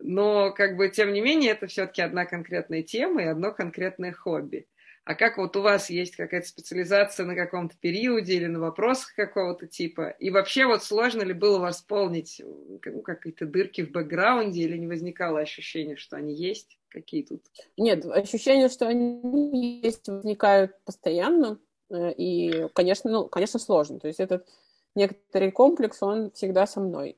[0.00, 4.66] Но, как бы, тем не менее, это все-таки одна конкретная тема и одно конкретное хобби.
[5.04, 9.66] А как вот у вас есть какая-то специализация на каком-то периоде или на вопросах какого-то
[9.66, 10.10] типа?
[10.20, 15.40] И вообще вот сложно ли было восполнить ну, какие-то дырки в бэкграунде или не возникало
[15.40, 16.78] ощущение, что они есть?
[16.88, 17.42] Какие тут?
[17.76, 21.58] Нет, ощущение, что они есть, возникают постоянно.
[21.90, 23.98] Э, и, конечно, ну, конечно, сложно.
[23.98, 24.46] То есть этот
[24.94, 27.16] некоторый комплекс, он всегда со мной.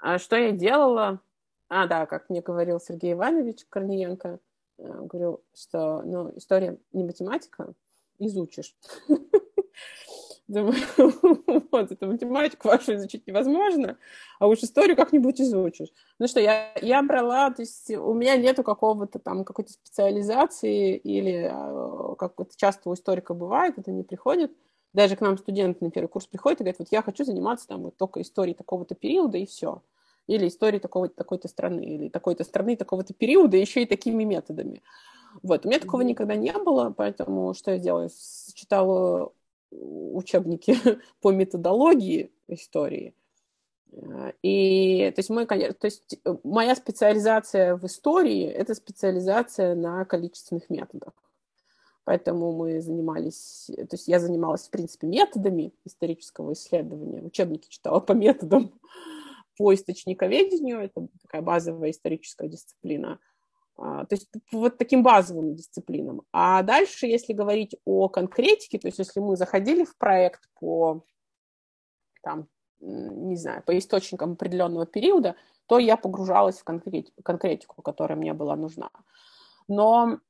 [0.00, 1.20] А что я делала?
[1.68, 4.40] А, да, как мне говорил Сергей Иванович Корниенко,
[4.78, 7.74] э, говорил, что ну, история не математика,
[8.18, 8.74] изучишь.
[10.48, 10.74] Думаю,
[11.70, 13.98] вот, эту математику вашу изучить невозможно,
[14.40, 15.90] а уж историю как-нибудь изучишь.
[16.18, 21.48] Ну что, я, я брала, то есть у меня нету какого-то там, какой-то специализации или
[21.52, 24.52] а, как это часто у историка бывает, это не приходит.
[24.92, 27.82] Даже к нам студенты на первый курс приходят и говорят, вот я хочу заниматься там
[27.82, 29.82] вот только историей такого-то периода и все
[30.30, 34.82] или истории такого-то, такой-то страны, или такой-то страны, такого-то периода, еще и такими методами.
[35.42, 38.10] Вот, у меня такого никогда не было, поэтому что я делаю?
[38.54, 39.32] Читала
[39.70, 40.76] учебники
[41.20, 43.14] по методологии истории,
[44.42, 50.70] И, то есть, мы, конечно, то есть моя специализация в истории– это специализация на количественных
[50.70, 51.12] методах.
[52.10, 57.22] Поэтому мы занимались, то есть я занималась, в принципе, методами исторического исследования.
[57.22, 58.72] Учебники читала по методам
[59.56, 63.20] по источниковедению, это такая базовая историческая дисциплина.
[63.76, 66.22] А, то есть вот таким базовым дисциплинам.
[66.32, 71.04] А дальше, если говорить о конкретике, то есть если мы заходили в проект по,
[72.24, 72.48] там,
[72.80, 78.90] не знаю, по источникам определенного периода, то я погружалась в конкретику, которая мне была нужна.
[79.68, 80.29] Но э,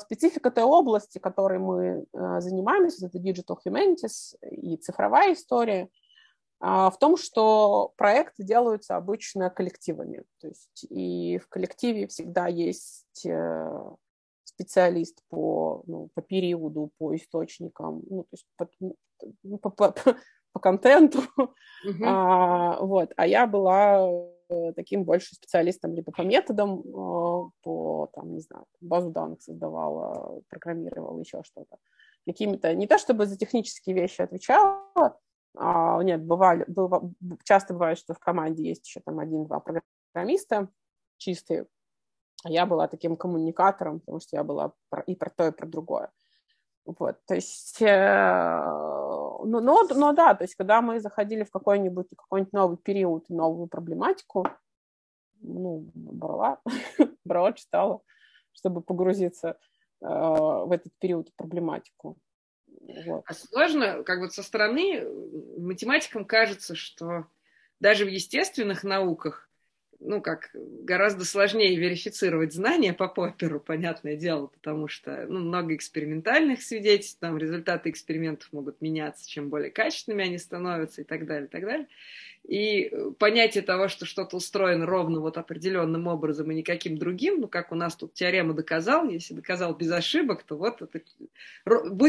[0.00, 5.88] специфика той области, которой мы э, занимаемся, это Digital Humanities и цифровая история,
[6.60, 10.24] а, в том, что проекты делаются обычно коллективами.
[10.40, 13.80] То есть и в коллективе всегда есть э,
[14.42, 18.68] специалист по, ну, по периоду, по источникам, ну, то есть по,
[19.58, 19.94] по, по,
[20.52, 21.20] по контенту.
[21.38, 22.04] Uh-huh.
[22.04, 23.12] А, вот.
[23.16, 24.10] а я была
[24.76, 31.18] таким больше специалистом либо по методам, э, по, там, не знаю, базу данных создавала, программировала,
[31.18, 31.78] еще что-то.
[32.26, 35.18] Какими-то, не то чтобы за технические вещи отвечала,
[35.56, 37.10] а, нет, бывали, было,
[37.44, 40.68] часто бывает, что в команде есть еще там один-два программиста
[41.16, 41.66] чистые.
[42.44, 44.72] Я была таким коммуникатором, потому что я была
[45.06, 46.10] и про то, и про другое.
[46.84, 47.82] Вот, то есть,
[49.38, 53.28] э, ну, но, но да, то есть, когда мы заходили в какой-нибудь какой-нибудь новый период,
[53.28, 54.46] новую проблематику,
[55.40, 56.60] ну, брала,
[57.24, 58.00] брала, читала,
[58.52, 59.58] чтобы погрузиться
[60.00, 62.18] э, в этот период проблематику.
[63.06, 63.24] Вот.
[63.26, 65.04] А сложно, как вот со стороны
[65.58, 67.26] математикам кажется, что
[67.80, 69.47] даже в естественных науках
[70.00, 76.62] ну, как гораздо сложнее верифицировать знания по Попперу, понятное дело, потому что ну, много экспериментальных
[76.62, 81.50] свидетельств, там результаты экспериментов могут меняться, чем более качественными они становятся и так далее, и
[81.50, 81.88] так далее.
[82.46, 87.72] И понятие того, что что-то устроено ровно вот определенным образом и никаким другим, ну, как
[87.72, 91.00] у нас тут теорема доказал, если доказал без ошибок, то вот это,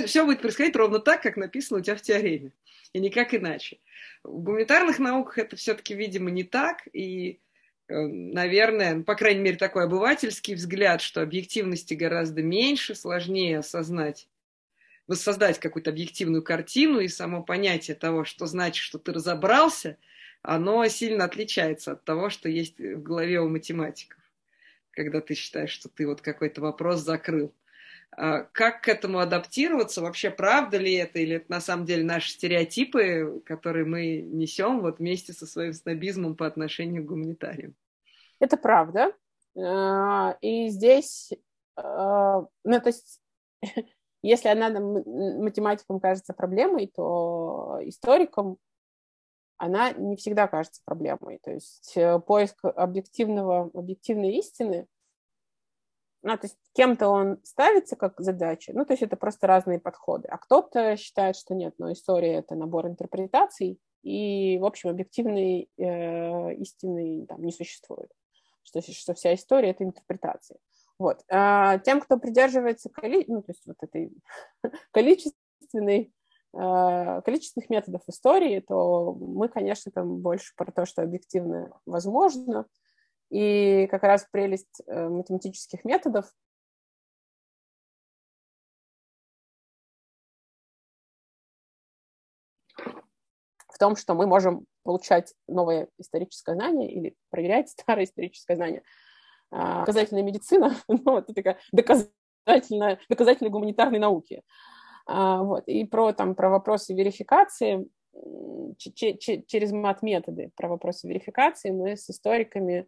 [0.05, 2.51] все будет происходить ровно так, как написано у тебя в теореме,
[2.93, 3.79] и никак иначе.
[4.23, 7.39] В гуманитарных науках это все-таки, видимо, не так, и
[7.89, 14.27] наверное, ну, по крайней мере, такой обывательский взгляд, что объективности гораздо меньше, сложнее осознать,
[15.07, 19.97] воссоздать какую-то объективную картину, и само понятие того, что значит, что ты разобрался,
[20.41, 24.19] оно сильно отличается от того, что есть в голове у математиков,
[24.91, 27.53] когда ты считаешь, что ты вот какой-то вопрос закрыл.
[28.11, 30.01] А как к этому адаптироваться?
[30.01, 31.19] Вообще, правда ли это?
[31.19, 36.35] Или это на самом деле наши стереотипы, которые мы несем вот вместе со своим снобизмом
[36.35, 37.75] по отношению к гуманитариям?
[38.39, 39.13] Это правда.
[39.57, 41.31] А, и здесь,
[41.75, 43.21] а, ну, то есть,
[44.23, 48.57] если она математикам кажется проблемой, то историкам
[49.57, 51.39] она не всегда кажется проблемой.
[51.43, 54.87] То есть э, поиск объективного, объективной истины–
[56.21, 60.27] ну, то есть кем-то он ставится как задача, ну, то есть это просто разные подходы.
[60.27, 66.53] А кто-то считает, что нет, но история— это набор интерпретаций, и, в общем, объективной э,
[66.55, 68.09] истины там не существует.
[68.63, 70.57] Что, что вся история— это интерпретация.
[70.97, 71.23] Вот.
[71.29, 73.25] А тем, кто придерживается коли...
[73.27, 74.11] ну, то есть вот этой
[74.91, 76.13] количественной
[76.53, 82.65] э, количественных методов истории, то мы, конечно, там больше про то, что объективно возможно,
[83.29, 86.31] и как раз прелесть э, математических методов
[93.67, 98.83] в том, что мы можем получать новое историческое знание или проверять старое историческое знание.
[99.51, 104.43] А, доказательная медицина, ну, это такая доказательная, доказательной гуманитарной науки.
[105.05, 105.67] А, вот.
[105.67, 107.87] И про, там, про вопросы верификации
[108.77, 112.87] через мат-методы, про вопросы верификации мы с историками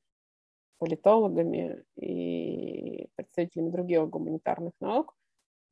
[0.82, 5.16] политологами и представителями других гуманитарных наук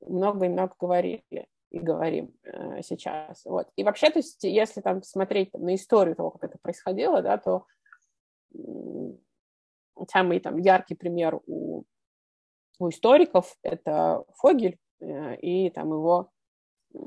[0.01, 3.43] много и много говорили и говорим э, сейчас.
[3.45, 3.69] Вот.
[3.75, 7.39] И вообще, то есть, если там смотреть там, на историю того, как это происходило, да,
[7.39, 7.65] то
[10.07, 11.85] самый там яркий пример у,
[12.77, 16.29] у историков это Фогель э, и там его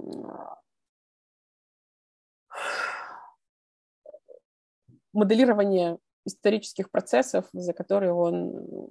[5.13, 8.89] моделирование исторических процессов, за которые он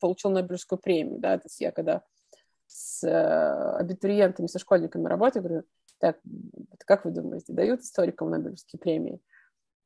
[0.00, 1.18] получил Нобелевскую премию.
[1.18, 1.38] Да?
[1.38, 2.02] То есть я когда
[2.66, 5.64] с э, абитуриентами, со школьниками работаю, говорю,
[5.98, 6.18] так,
[6.84, 9.20] как вы думаете, дают историкам Нобелевские премии?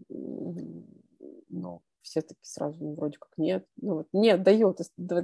[0.09, 3.67] Ну, все таки сразу, ну, вроде как нет.
[3.81, 4.81] Ну, вот, нет, дают.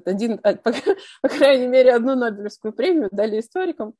[0.06, 0.72] Один, а, по,
[1.22, 3.94] по крайней мере, одну Нобелевскую премию дали историкам.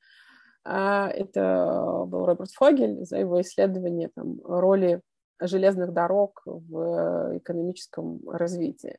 [0.65, 5.03] А это был Роберт Фогель за его исследование там, роли
[5.41, 8.99] железных дорог в экономическом развитии.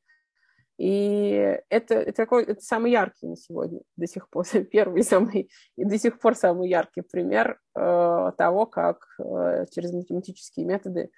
[0.79, 5.83] И это, это, такой, это самый яркий на сегодня до сих пор, первый самый, и
[5.83, 11.11] до сих пор самый яркий пример э, того, как э, через математические методы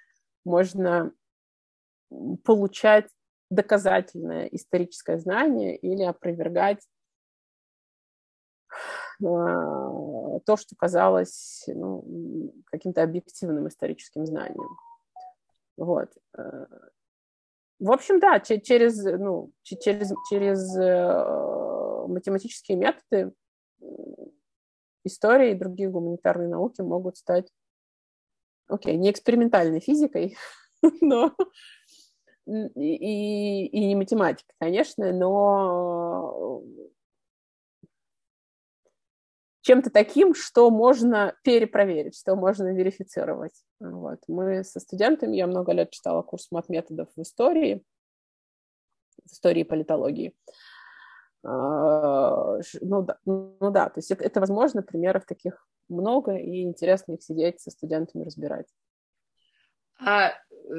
[0.44, 1.12] можно
[2.42, 3.06] получать
[3.50, 6.80] доказательное историческое знание или опровергать
[9.20, 14.66] э, то, что казалось ну, каким-то объективным историческим знанием.
[15.76, 16.10] Вот.
[16.36, 16.66] Э,
[17.78, 23.32] в общем, да, через, ну, через, через э, математические методы
[25.04, 27.50] история и другие гуманитарные науки могут стать,
[28.68, 30.36] окей, не экспериментальной физикой,
[31.00, 31.34] но
[32.46, 36.62] и, и не математика, конечно, но
[39.62, 43.54] чем-то таким, что можно перепроверить, что можно верифицировать.
[43.80, 44.18] Вот.
[44.28, 47.82] Мы со студентами, я много лет читала курс мат-методов в истории,
[49.24, 50.34] в истории политологии.
[51.44, 57.12] А, ну да, ну да, то есть это, это возможно, примеров таких много, и интересно
[57.12, 58.66] их сидеть со студентами разбирать.
[59.98, 60.32] А э,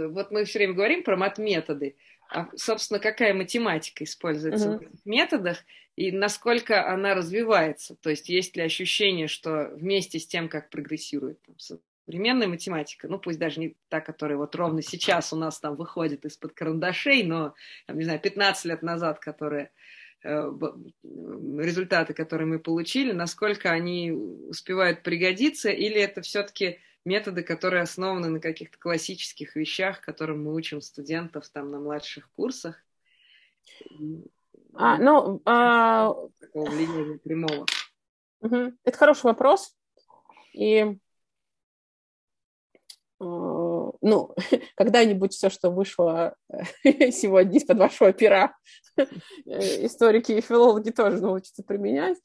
[0.07, 1.95] вот мы все время говорим про мат-методы.
[2.33, 4.77] А, собственно, какая математика используется mm-hmm.
[4.79, 5.57] в этих методах
[5.95, 7.95] и насколько она развивается?
[7.95, 13.19] То есть есть ли ощущение, что вместе с тем, как прогрессирует там, современная математика, ну
[13.19, 17.53] пусть даже не та, которая вот ровно сейчас у нас там выходит из-под карандашей, но,
[17.85, 19.69] там, не знаю, 15 лет назад, которая
[20.23, 20.51] э,
[21.03, 28.39] результаты, которые мы получили, насколько они успевают пригодиться, или это все-таки методы, которые основаны на
[28.39, 32.83] каких-то классических вещах, которым мы учим студентов там на младших курсах.
[34.73, 36.13] А, ну, а...
[36.39, 37.65] Такого влияния прямого.
[38.41, 38.73] Угу.
[38.83, 39.75] Это хороший вопрос.
[40.53, 40.93] И э,
[43.19, 44.35] ну,
[44.75, 46.35] когда-нибудь все, что вышло
[46.83, 48.55] сегодня из-под вашего пера,
[49.45, 52.17] историки и филологи тоже научатся применять.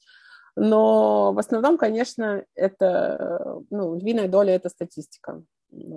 [0.61, 5.41] Но в основном, конечно, это, ну, львиная доля– это статистика.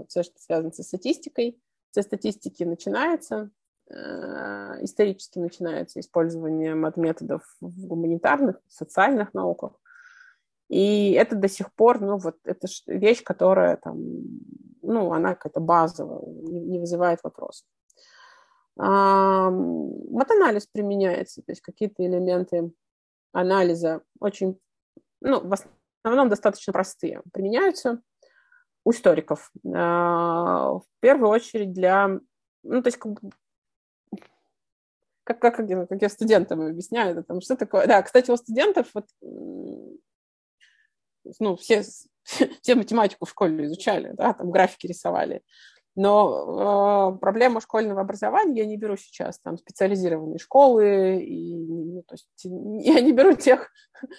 [0.06, 3.50] Все, что связано со статистикой, со статистики начинается,
[3.90, 3.94] э,
[4.82, 9.72] исторически начинается использование мат-методов в гуманитарных, социальных науках.
[10.68, 13.98] И это до сих пор, ну, вот, это вещь, которая там,
[14.80, 17.66] ну, она какая-то базовая, не вызывает вопросов.
[18.78, 22.72] А, матанализ применяется, то есть какие-то элементы
[23.32, 24.60] анализа очень,
[25.20, 25.54] ну, в
[26.02, 28.00] основном достаточно простые, применяются
[28.84, 29.50] у историков.
[29.74, 32.20] А, в первую очередь для,
[32.62, 33.18] ну, то есть как,
[35.24, 37.86] как, как, как, я студентам объясняю, это, там, что такое.
[37.86, 39.96] Да, кстати, у студентов вот, ну,
[41.56, 41.84] все,
[42.62, 45.42] все математику в школе изучали, да, там графики рисовали.
[45.94, 52.14] Но э, проблема школьного образования я не беру сейчас там специализированные школы, и, ну, то
[52.14, 53.70] есть, я не беру тех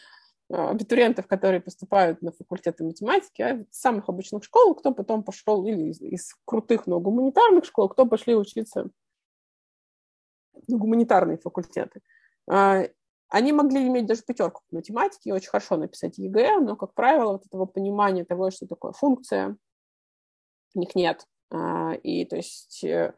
[0.50, 5.90] абитуриентов, которые поступают на факультеты математики, а из самых обычных школ, кто потом пошел, или
[5.90, 8.90] из, из крутых, но гуманитарных школ, кто пошли учиться
[10.68, 12.02] на гуманитарные факультеты.
[12.48, 12.84] А,
[13.30, 17.46] они могли иметь даже пятерку по математике, очень хорошо написать ЕГЭ, но, как правило, вот
[17.48, 19.58] этого понимания того, что такое функция,
[20.76, 21.26] у них нет.
[21.54, 23.14] А, и то есть э,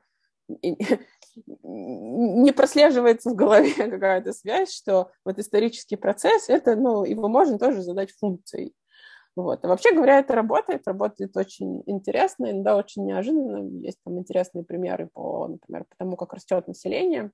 [1.64, 7.82] не прослеживается в голове какая-то связь, что вот исторический процесс, это, ну, его можно тоже
[7.82, 8.76] задать функцией.
[9.38, 9.64] Вот.
[9.64, 13.68] А вообще говоря, это работает, работает очень интересно, иногда очень неожиданно.
[13.82, 17.32] Есть там интересные примеры по, например, по тому, как растет население,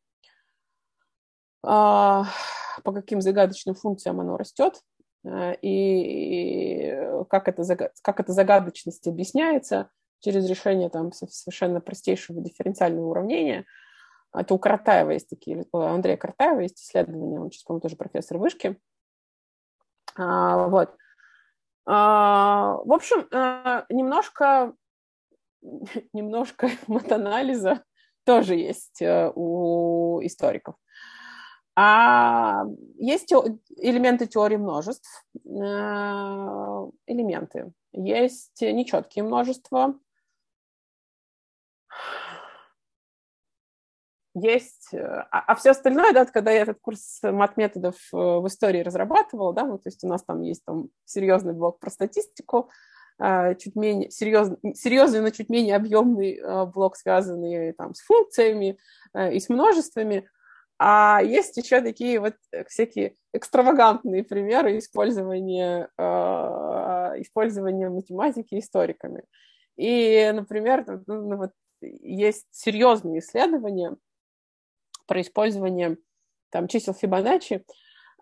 [1.63, 2.25] а,
[2.83, 4.81] по каким загадочным функциям оно растет,
[5.25, 6.95] э, и
[7.27, 9.89] как это, как эта загадочность объясняется–
[10.21, 13.65] через решение там совершенно простейшего дифференциального уравнения.
[14.33, 18.37] Это у Картаева есть такие, у Андрея Картаева есть исследования, он сейчас, по-моему, тоже профессор
[18.37, 18.79] вышки.
[20.15, 20.95] А, вот.
[21.85, 24.73] А, в общем, а, немножко,
[26.13, 27.83] немножко матанализа
[28.23, 30.75] тоже есть э, у историков.
[31.75, 32.63] А
[32.97, 33.31] есть
[33.77, 35.39] элементы теории множеств, э,
[37.07, 37.73] элементы.
[37.93, 39.95] Есть нечеткие множества,
[44.33, 48.81] есть, э, а, а все остальное, да, когда я этот курс мат-методов э, в истории
[48.81, 52.69] разрабатывала, да, ну, то есть у нас там есть там серьезный блок про статистику,
[53.19, 58.77] а, чуть менее серьезный, серьезный, но чуть менее объемный э, блок, связанный там с функциями
[59.13, 60.29] и с множествами,
[60.79, 62.35] а есть еще такие вот
[62.67, 65.89] всякие экстравагантные примеры использования,
[67.19, 69.23] использования математики историками.
[69.77, 71.51] И, например, ну, ну, вот
[71.81, 73.95] есть серьезные исследования
[75.11, 75.97] про использование
[76.51, 77.65] там, чисел Фибоначчи,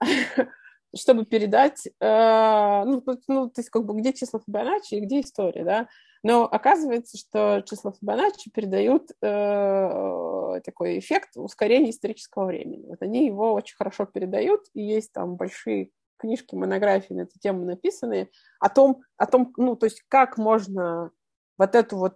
[0.98, 5.64] чтобы передать, э, ну, ну, то есть как бы где числа Фибоначчи и где история,
[5.64, 5.88] да,
[6.24, 12.88] но оказывается, что числа Фибоначчи передают э, такой эффект ускорения исторического времени.
[12.88, 17.66] Вот они его очень хорошо передают, и есть там большие книжки, монографии на эту тему
[17.66, 21.12] написанные о том, о том, ну, то есть как можно
[21.60, 22.16] вот эту вот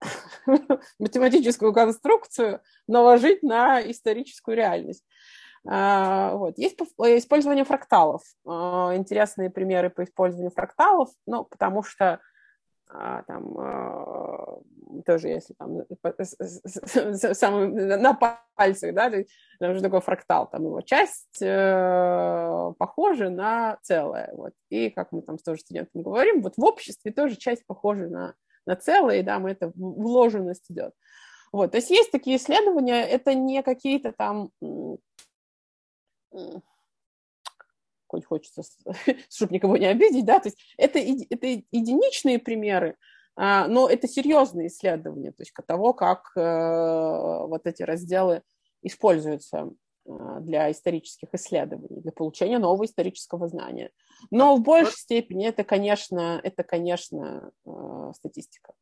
[0.98, 5.04] математическую конструкцию наложить на историческую реальность.
[5.66, 6.56] А, вот.
[6.58, 8.22] Есть использование фракталов.
[8.46, 12.20] А, интересные примеры по использованию фракталов, ну, потому что
[12.90, 14.62] а, там
[15.04, 15.82] тоже если там
[17.34, 18.14] сам, на
[18.54, 19.12] пальцах, да,
[19.60, 25.22] там же такой фрактал, там его часть э, похожа на целое, вот, и как мы
[25.22, 28.34] там с тоже студентами говорим, вот в обществе тоже часть похожа на,
[28.68, 30.92] на целое, и да, мы это вложенность идет.
[31.50, 34.50] Вот, то есть есть такие исследования, это не какие-то там
[38.06, 38.62] хоть хочется,
[39.30, 42.96] чтобы никого не обидеть, да, то есть это, это единичные примеры,
[43.36, 48.42] а, но это серьезные исследования, то есть того, как э, вот эти разделы
[48.82, 49.70] используются
[50.40, 53.90] для исторических исследований, для получения нового исторического знания.
[54.30, 58.72] Но в большей степени это, конечно, это, конечно, э, статистика.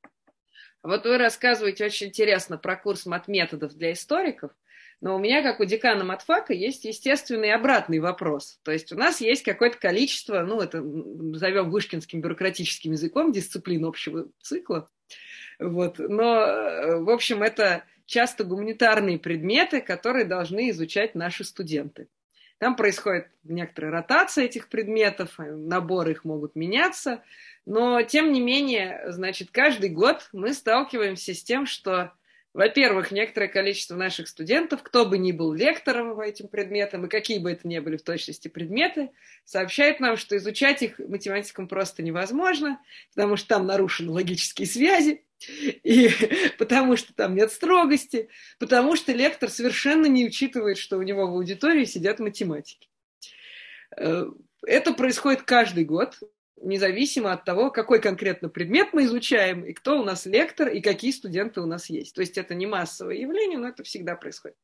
[0.82, 4.52] Вот вы рассказываете очень интересно про курс мат-методов для историков.
[5.00, 8.60] Но у меня, как у декана матфака, есть естественный обратный вопрос.
[8.62, 14.28] То есть у нас есть какое-то количество, ну, это назовем вышкинским бюрократическим языком, дисциплин общего
[14.40, 14.88] цикла.
[15.58, 15.98] Вот.
[15.98, 22.08] Но, э, в общем, это часто гуманитарные предметы, которые должны изучать наши студенты.
[22.58, 27.22] Там происходит некоторая ротация этих предметов, э, наборы их могут меняться,
[27.66, 32.12] но, тем не менее, значит, каждый год мы сталкиваемся с тем, что
[32.56, 37.38] во-первых, некоторое количество наших студентов, кто бы ни был лектором по этим предметам, и какие
[37.38, 39.10] бы это ни были в точности предметы,
[39.44, 42.80] сообщают нам, что изучать их математикам просто невозможно,
[43.14, 46.10] потому что там нарушены логические связи, и
[46.58, 48.28] потому что там нет строгости,
[48.58, 52.88] потому что лектор совершенно не учитывает, что у него в аудитории сидят математики.
[53.96, 54.26] Э,
[54.66, 56.18] это происходит каждый год
[56.62, 61.10] независимо от того, какой конкретно предмет мы изучаем, и кто у нас лектор, и какие
[61.10, 62.14] студенты у нас есть.
[62.14, 64.56] То есть это не массовое явление, но это всегда происходит.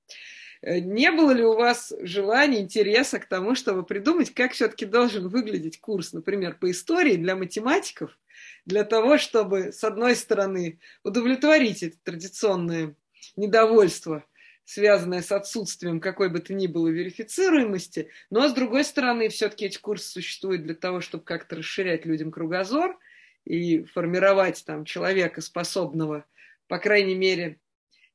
[0.62, 5.28] Э, не было ли у вас желания, интереса к тому, чтобы придумать, как все-таки должен
[5.28, 8.18] выглядеть курс, например, по истории для математиков,
[8.64, 12.94] для того, чтобы, с одной стороны, удовлетворить это традиционное
[13.36, 14.24] недовольство
[14.64, 19.78] связанная с отсутствием какой бы то ни было верифицируемости, но с другой стороны, все-таки эти
[19.78, 22.98] курсы существуют для того, чтобы как-то расширять людям кругозор
[23.44, 26.24] и формировать там человека, способного,
[26.68, 27.58] по крайней мере,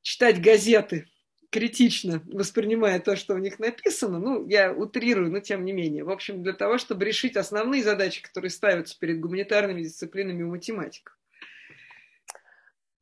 [0.01, 1.07] читать газеты
[1.49, 4.19] критично, воспринимая то, что у них написано.
[4.19, 6.03] Ну, я утрирую, но тем не менее.
[6.03, 11.17] В общем, для того, чтобы решить основные задачи, которые ставятся перед гуманитарными дисциплинами у математиков.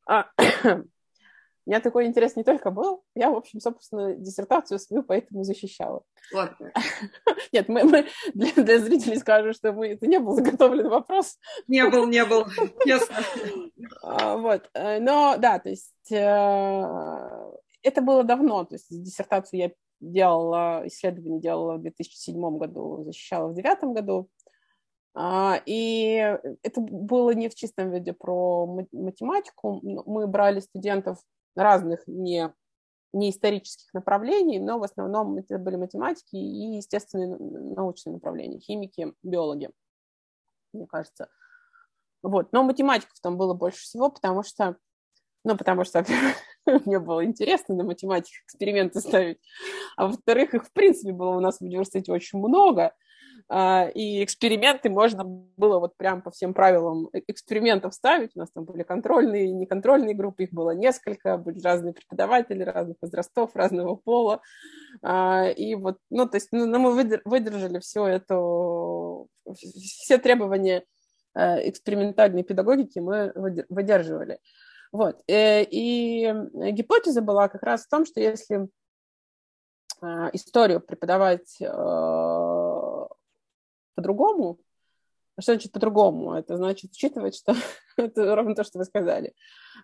[0.08, 0.30] А,
[0.64, 0.84] у
[1.66, 6.04] меня такой интерес не только был, я, в общем, собственно, диссертацию свою поэтому защищала.
[6.32, 6.72] Ладно.
[7.52, 11.38] Нет, мы, мы для, для зрителей скажем, что мы, это не был заготовлен вопрос.
[11.66, 12.46] Не был, не был,
[12.86, 13.16] ясно.
[14.02, 17.56] А, вот, э, но да, то есть э,
[17.86, 23.54] это было давно, то есть диссертацию я делала, исследование делала в 2007 году, защищала в
[23.54, 24.28] 2009 году.
[25.14, 29.80] А, и это было не в чистом виде про математику.
[29.82, 31.18] Мы брали студентов
[31.54, 32.52] разных не,
[33.14, 39.70] не исторических направлений, но в основном это были математики и естественные научные направления, химики, биологи,
[40.74, 41.28] мне кажется.
[42.22, 42.52] Вот.
[42.52, 44.76] Но математиков там было больше всего, потому что,
[45.44, 46.04] ну, потому что,
[46.84, 49.38] мне было интересно на математиках эксперименты ставить,
[49.96, 52.92] а во-вторых, их, в принципе, было у нас в университете очень много,
[53.48, 58.32] а, и эксперименты можно было вот прям по всем правилам э, экспериментов ставить.
[58.34, 62.96] У нас там были контрольные и неконтрольные группы, их было несколько, были разные преподаватели разных
[63.00, 64.40] возрастов, разного пола.
[65.02, 68.34] А, и вот, ну, то есть ну, ну мы выдержали все это,
[69.54, 70.84] все требования
[71.36, 73.32] э, экспериментальной педагогики мы
[73.68, 74.40] выдерживали.
[74.96, 75.22] Вот.
[75.28, 76.32] Э, и
[76.72, 78.68] гипотеза была как раз в том, что если
[80.32, 81.58] историю преподавать
[83.96, 84.60] по-другому.
[85.38, 86.32] Что значит по-другому?
[86.32, 87.54] Это значит учитывать, что
[87.96, 89.34] это ровно то, что вы сказали,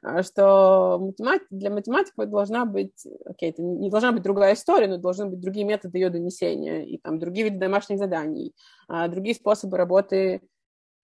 [0.03, 4.97] а, что математик, для математиков должна быть, окей, это не должна быть другая история, но
[4.97, 8.55] должны быть другие методы ее донесения, и там другие виды домашних заданий,
[8.89, 10.41] а, другие способы работы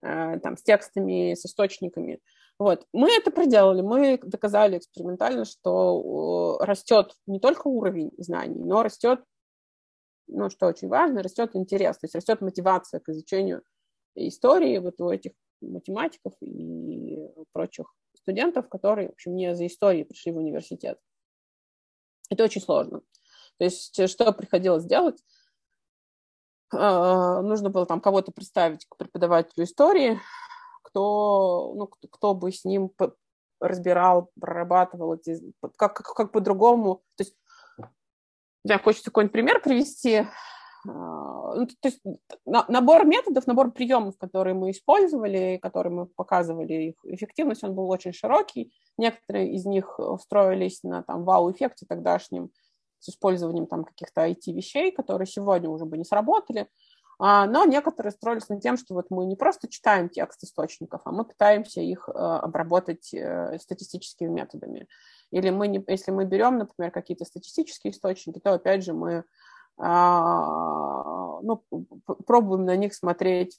[0.02, 2.20] а, там, с текстами, с источниками.
[2.58, 2.86] Вот.
[2.92, 9.20] Мы это проделали, мы доказали экспериментально, что растет не только уровень знаний, но растет,
[10.26, 13.62] ну, что очень важно, растет интерес, то есть растет мотивация к изучению
[14.16, 20.32] истории вот у этих математиков и прочих студентов, которые, в общем, не за историей пришли
[20.32, 20.98] в университет.
[22.30, 23.02] Это очень сложно.
[23.58, 25.22] То есть что приходилось делать?
[26.70, 30.20] А, нужно было там кого-то представить к преподавателю истории,
[30.98, 32.90] кто, ну, кто, бы с ним
[33.60, 35.40] разбирал, прорабатывал эти,
[35.76, 37.02] как, как, как по-другому.
[37.16, 37.36] То есть,
[38.64, 40.26] да, хочется какой-нибудь пример привести.
[40.86, 42.00] А, ну, то есть
[42.44, 48.12] набор методов, набор приемов, которые мы использовали, которые мы показывали, их эффективность, он был очень
[48.12, 48.72] широкий.
[48.96, 52.50] Некоторые из них строились на там вау-эффекте тогдашнем
[52.98, 56.68] с использованием там каких-то IT-вещей, которые сегодня уже бы не сработали.
[57.20, 61.10] А, но некоторые строились над тем, что вот мы не просто читаем текст источников, а
[61.10, 64.86] мы пытаемся их э, обработать э, статистическими методами.
[65.32, 69.24] Или мы не, если мы берем, например, какие-то статистические источники, то опять же мы
[69.78, 71.64] а, ну,
[72.26, 73.58] пробуем на них смотреть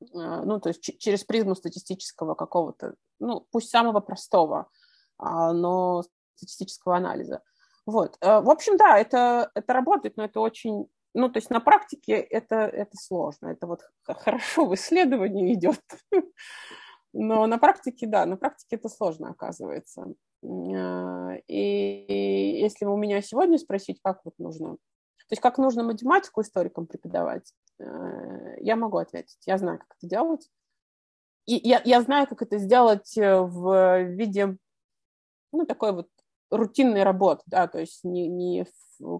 [0.00, 4.70] э, ну, то есть через призму статистического какого-то, ну, пусть самого простого,
[5.18, 6.04] а, но
[6.36, 7.42] статистического анализа.
[7.84, 8.18] Вот.
[8.20, 10.88] В общем, да, это, это работает, но это очень
[11.18, 15.82] ну, то есть на практике это, это сложно, это вот хорошо в исследовании идет,
[17.12, 20.14] но на практике, да, на практике это сложно оказывается.
[20.44, 26.40] А, и если у меня сегодня спросить, как вот нужно, то есть как нужно математику
[26.40, 30.48] историкам преподавать, э, я могу ответить, я знаю, как это делать.
[31.46, 34.56] И я, я знаю, как это сделать э, в виде,
[35.52, 36.08] ну, такой вот
[36.50, 38.66] рутинной работы, да, то есть не, не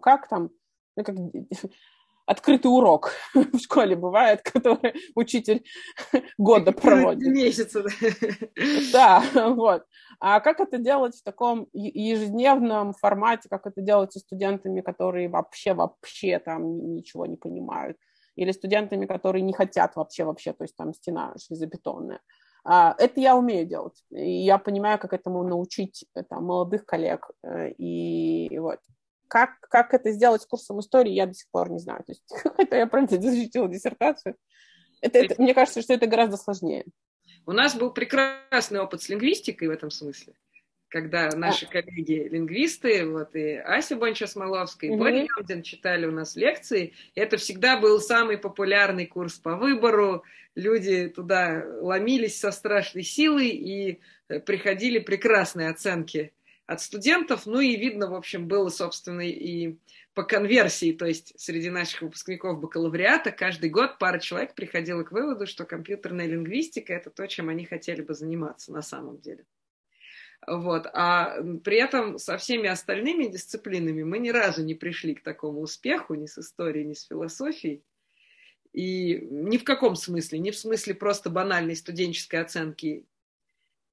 [0.01, 0.51] как там
[0.99, 1.17] ну, как
[2.27, 5.65] открытый урок в школе бывает, который учитель
[6.39, 7.27] года проводит.
[7.27, 7.85] Месяца.
[8.93, 9.85] Да, вот.
[10.21, 15.73] А как это делать в таком ежедневном формате, как это делать со студентами, которые вообще,
[15.73, 17.97] вообще там ничего не понимают,
[18.37, 22.21] или студентами, которые не хотят вообще, вообще, то есть там стена железобетонная.
[22.65, 24.05] А, это я умею делать.
[24.11, 27.31] И я понимаю, как этому научить там, молодых коллег.
[27.43, 28.81] Э, и вот
[29.29, 32.03] как, как это сделать с курсом истории, я до сих пор не знаю.
[32.05, 32.25] То есть,
[32.59, 34.37] это я, правда, защитила диссертацию.
[35.01, 36.85] Это, это, мне кажется, что это гораздо сложнее.
[37.47, 40.35] У нас был прекрасный опыт с лингвистикой в этом смысле,
[40.89, 41.69] когда наши а.
[41.69, 44.99] коллеги-лингвисты, вот и Ася Бонча-Смоловская, и угу.
[44.99, 46.95] Боря Ямдин читали у нас лекции.
[47.15, 50.25] Это всегда был самый популярный курс по выбору.
[50.57, 56.33] Люди туда ломились со страшной силой и э, приходили прекрасные оценки
[56.69, 57.47] от студентов.
[57.47, 59.77] Ну и видно, в общем, было, собственно, и
[60.15, 65.47] по конверсии, то есть среди наших выпускников бакалавриата каждый год пара человек приходила к выводу,
[65.47, 69.47] что компьютерная лингвистика– это то, чем они хотели бы заниматься на самом деле.
[70.47, 70.87] Вот.
[70.93, 76.15] А при этом со всеми остальными дисциплинами мы ни разу не пришли к такому успеху
[76.15, 77.83] ни с историей, ни с философией.
[78.75, 83.07] И ни в каком смысле, ни в смысле просто банальной студенческой оценки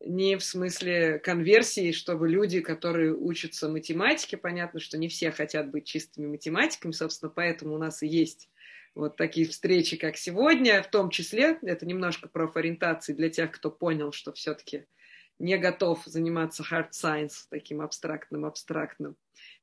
[0.06, 5.86] не в смысле конверсии, чтобы люди, которые учатся математике, понятно, что не все хотят быть
[5.86, 8.50] чистыми математиками, собственно, поэтому у нас и есть
[8.94, 14.14] вот такие встречи, как сегодня, в том числе, это немножко профориентации для тех, кто понял,
[14.14, 14.86] что все-таки
[15.40, 19.16] не готов заниматься hard science, таким абстрактным-абстрактным,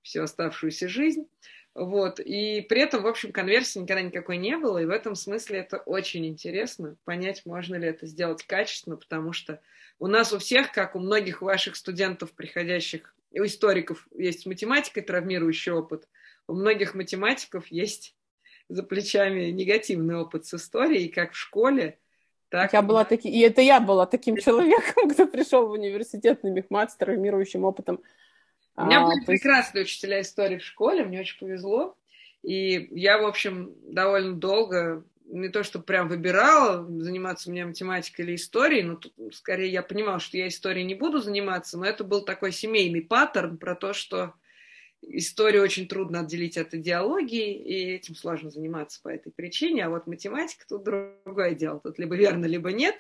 [0.03, 1.27] всю оставшуюся жизнь.
[1.75, 2.21] Вот.
[2.21, 5.79] И при этом, в общем, конверсии никогда никакой не было, и в этом смысле это
[5.79, 9.61] очень интересно, понять, можно ли это сделать качественно, потому что
[9.99, 15.73] у нас у всех, как у многих ваших студентов, приходящих, у историков есть математикой травмирующий
[15.73, 16.09] опыт,
[16.47, 18.15] у многих математиков есть
[18.69, 21.99] за плечами негативный опыт с историей, как в школе,
[22.53, 22.75] так.
[22.75, 23.31] Я была таки...
[23.31, 28.01] И это я была таким человеком, кто пришел в университет на мехмат с травмирующим опытом.
[28.77, 31.97] У меня а, были прекрасные учителя истории в школе, мне очень повезло.
[32.43, 38.35] И я, в общем, довольно долго не то, что прям выбирала, заниматься мне математикой или
[38.35, 42.23] историей, но тут, скорее я понимала, что я историей не буду заниматься, но это был
[42.23, 44.35] такой семейный паттерн про то, что
[45.03, 50.07] историю очень трудно отделить от идеологии, и этим сложно заниматься по этой причине, а вот
[50.07, 52.97] математика тут другое дело, тут либо верно, либо нет,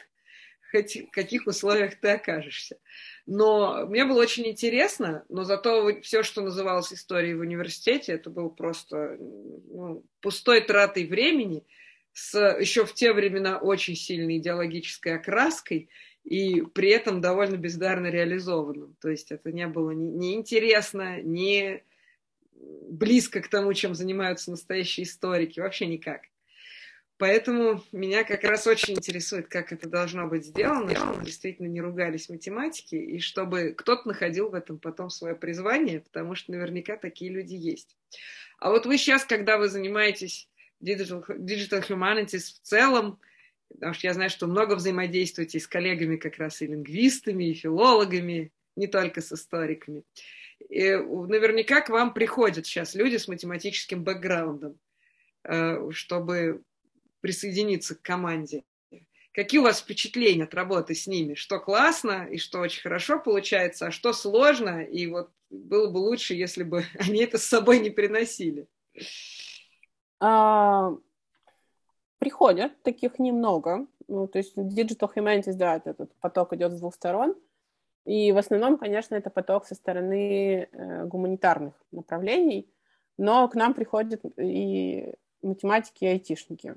[0.70, 2.78] хоть в каких условиях ты окажешься.
[3.26, 8.48] Но мне было очень интересно, но зато все, что называлось историей в университете, это было
[8.48, 11.64] просто ну, пустой тратой времени–
[12.12, 15.88] с еще в те времена очень сильной идеологической окраской
[16.24, 18.96] и при этом довольно бездарно реализованным.
[19.00, 21.82] То есть это не было ни, интересно, ни
[22.88, 26.22] близко к тому, чем занимаются настоящие историки, вообще никак.
[27.18, 32.28] Поэтому меня как раз очень интересует, как это должно быть сделано, чтобы действительно не ругались
[32.28, 37.54] математики, и чтобы кто-то находил в этом потом свое призвание, потому что наверняка такие люди
[37.54, 37.96] есть.
[38.58, 40.48] А вот вы сейчас, когда вы занимаетесь
[40.82, 43.20] digital, digital humanities в целом,
[43.68, 48.50] потому что я знаю, что много взаимодействуете с коллегами как раз и лингвистами, и филологами,
[48.74, 50.00] не только с историками.
[50.00, 50.02] И
[50.68, 54.78] наверняка к вам приходят сейчас люди с математическим бэкграундом,
[55.44, 56.62] э, чтобы
[57.20, 58.64] присоединиться к команде.
[59.32, 61.34] Какие у вас впечатления от работы с ними?
[61.34, 66.34] Что классно и что очень хорошо получается, а что сложно, и вот было бы лучше,
[66.34, 68.66] если бы они это с собой не приносили?
[70.20, 70.92] А,
[72.18, 73.86] приходят, таких немного.
[74.08, 77.34] Ну, то есть Digital Humanities, да, этот поток идет с двух сторон.
[78.04, 82.68] И в основном, конечно, это поток со стороны э, гуманитарных направлений,
[83.16, 86.74] но к нам приходят и математики, и айтишники.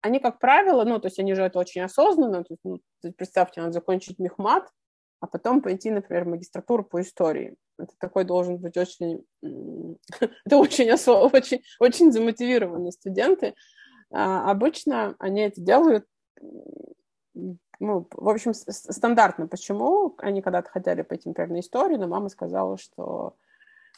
[0.00, 2.80] Они, как правило, ну, то есть они же это очень осознанно, то есть, ну,
[3.16, 4.70] представьте, надо закончить мехмат,
[5.20, 7.56] а потом пойти, например, в магистратуру по истории.
[7.78, 9.24] Это такой должен быть очень...
[10.44, 11.14] это очень, осо...
[11.14, 13.54] очень, очень замотивированные студенты.
[14.10, 16.06] А обычно они это делают
[17.34, 19.46] ну, в общем, стандартно.
[19.46, 23.36] Почему они когда-то хотели пойти, например, на историю, но мама сказала, что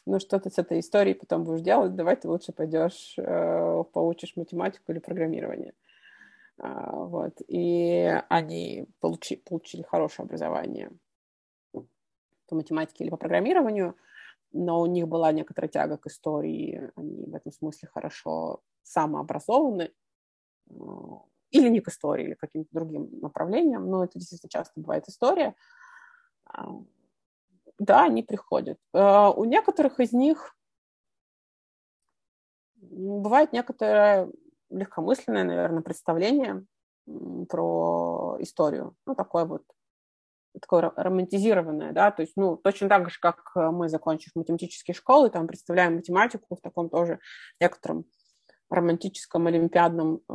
[0.06, 4.34] ну, что ты с этой историей потом будешь делать, давай ты лучше пойдешь, э, получишь
[4.36, 5.74] математику или программирование.
[6.58, 7.40] А, вот.
[7.48, 10.90] И они получи, получили хорошее образование
[11.72, 13.96] по математике или по программированию,
[14.52, 19.92] но у них была некоторая тяга к истории, они в этом смысле хорошо самообразованы,
[21.50, 25.54] или не к истории, или к каким-то другим направлениям, но это действительно часто бывает история.
[26.46, 26.68] А,
[27.78, 28.78] да, они приходят.
[28.92, 30.56] А, у некоторых из них
[32.76, 34.30] бывает некоторое
[34.70, 36.64] легкомысленное, наверное, представление
[37.48, 38.94] про историю.
[39.06, 39.64] Ну, такое вот
[40.60, 45.46] такое романтизированное, да, то есть, ну, точно так же, как мы, закончив математические школы, там,
[45.46, 47.20] представляем математику в таком тоже
[47.60, 48.04] некотором
[48.68, 50.32] романтическом олимпиадном э,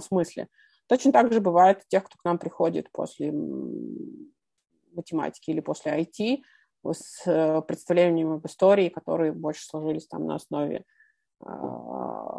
[0.00, 0.48] смысле.
[0.88, 3.32] Точно так же бывает тех, кто к нам приходит после
[4.92, 6.42] математики или после IT
[6.84, 10.84] с э, представлением об истории, которые больше сложились там на основе
[11.44, 11.46] э,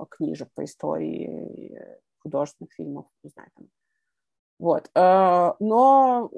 [0.10, 1.78] книжек по истории,
[2.20, 3.68] художественных фильмов, не знаю, там.
[4.60, 4.89] Вот.
[4.95, 6.32] Э, но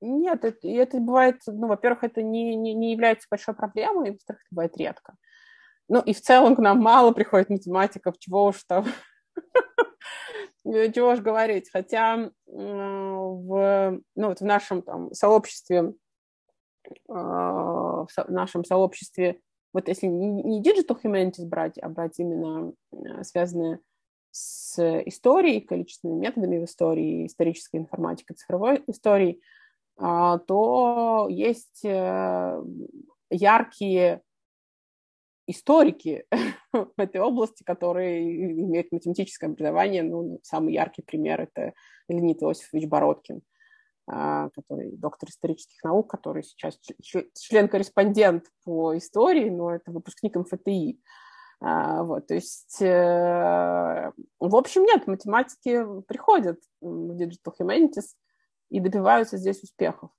[0.00, 4.42] нет, это, это бывает, ну, во-первых, это не, не, не является большой проблемой, и, во-вторых,
[4.42, 5.14] это бывает редко.
[5.88, 8.84] Ну, и в целом к нам мало приходит математиков, чего уж там,
[10.64, 11.70] чего уж говорить.
[11.70, 15.94] Хотя в, ну, вот в нашем там сообществе,
[17.08, 19.40] а, в нашем сообществе,
[19.72, 23.80] вот если не digital humanities брать, а брать именно э, связанные
[24.30, 29.40] с историей, количественными методами в истории, исторической информатикой, цифровой историей,
[29.96, 32.62] а, то есть э,
[33.30, 34.22] яркие
[35.46, 36.26] историки
[36.72, 40.02] в этой области, которые имеют математическое образование.
[40.02, 41.72] Ну, самый яркий пример– это
[42.08, 43.42] Леонид Иосифович Бородкин,
[44.06, 46.78] а, который доктор исторических наук, который сейчас
[47.34, 51.00] член-корреспондент по истории, но это выпускник МФТИ.
[51.60, 58.08] А, вот, то есть, э, в общем, нет, математики приходят в Digital Humanities
[58.70, 60.10] и добиваются здесь успехов.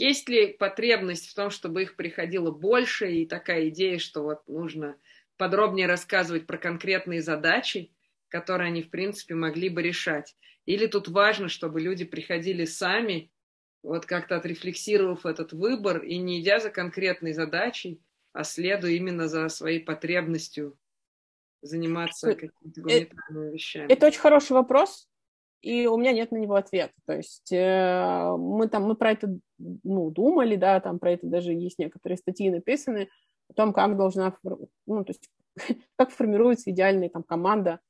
[0.00, 4.96] Есть ли потребность в том, чтобы их приходило больше, и такая идея, что вот нужно
[5.36, 7.92] подробнее рассказывать про конкретные задачи,
[8.28, 10.34] которые они, в принципе, могли бы решать?
[10.64, 13.30] Или тут важно, чтобы люди приходили сами,
[13.82, 18.00] вот как-то отрефлексировав этот выбор и не идя за конкретной задачей,
[18.32, 20.78] а следуя именно за своей потребностью
[21.60, 23.92] заниматься э, какими-то гуманитарными вещами?
[23.92, 25.09] Это очень хороший вопрос
[25.62, 26.94] и у меня нет на него ответа.
[27.06, 31.52] То есть э, мы там, мы про это ну, думали, да, там про это даже
[31.52, 33.08] есть некоторые статьи написаны
[33.48, 34.36] о том, как должна,
[34.86, 35.30] ну, то есть
[35.96, 37.80] как формируется идеальная там команда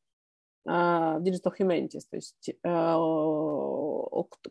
[0.67, 2.55] э, Digital Humanities, то есть э,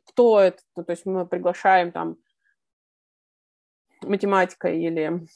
[0.05, 2.17] кто это, то есть мы приглашаем там
[4.01, 5.27] математика или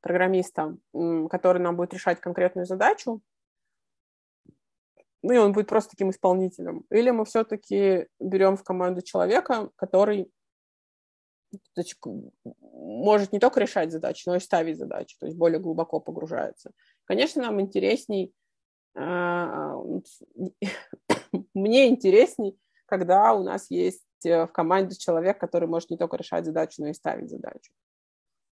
[0.00, 0.76] программиста,
[1.30, 3.20] который нам будет решать конкретную задачу,
[5.22, 6.84] ну и он будет просто таким исполнителем.
[6.90, 10.30] Или мы все-таки берем в команду человека, который
[11.74, 11.98] значит,
[12.60, 16.72] может не только решать задачи, но и ставить задачи, то есть более глубоко погружается.
[17.04, 18.32] Конечно, нам интересней,
[18.94, 19.76] а,
[21.54, 26.44] мне интересней, когда у нас есть э, в команде человек, который может не только решать
[26.44, 27.72] задачу, но и ставить задачу.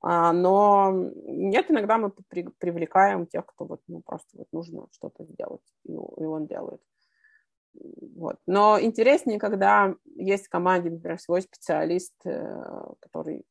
[0.03, 5.25] А, но нет, иногда мы при, привлекаем тех, кто вот, ну, просто вот нужно что-то
[5.25, 6.81] сделать, и, и он делает.
[7.75, 8.37] Вот.
[8.47, 12.63] Но интереснее, когда есть в команде, например, свой специалист, э,
[13.01, 13.45] который,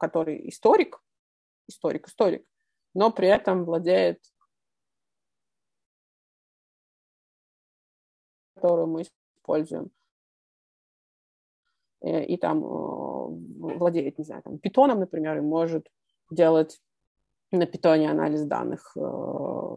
[0.00, 1.00] который историк,
[1.68, 2.44] историк, историк,
[2.94, 4.20] но при этом владеет
[8.62, 9.90] которую мы используем.
[12.02, 15.88] Э, и там э, владеет, не знаю, там, питоном, например, и может
[16.30, 16.80] делать
[17.52, 19.76] на питоне анализ данных э,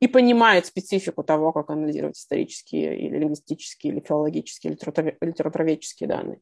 [0.00, 6.40] и понимает специфику того, как анализировать исторические или лингвистические, или филологические, или литературоведческие данные.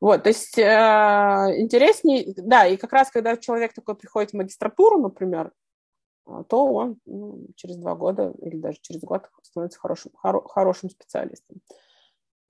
[0.00, 5.00] Вот, то есть э, интереснее, да, и как раз когда человек такой приходит в магистратуру,
[5.00, 5.50] например,
[6.48, 11.60] то он ну, через два года или даже через год становится хорошим, хоро, хорошим специалистом.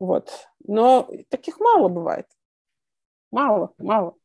[0.05, 0.30] Вот.
[0.66, 2.26] Но таких мало бывает.
[3.30, 4.16] Мало, мало.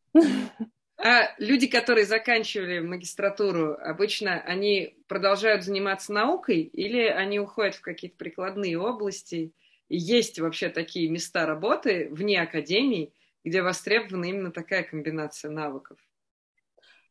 [1.01, 8.17] А люди, которые заканчивали магистратуру, обычно они продолжают заниматься наукой или они уходят в какие-то
[8.17, 9.53] прикладные области?
[9.87, 13.13] И есть вообще такие места работы вне академии,
[13.45, 15.97] где востребована именно такая комбинация навыков?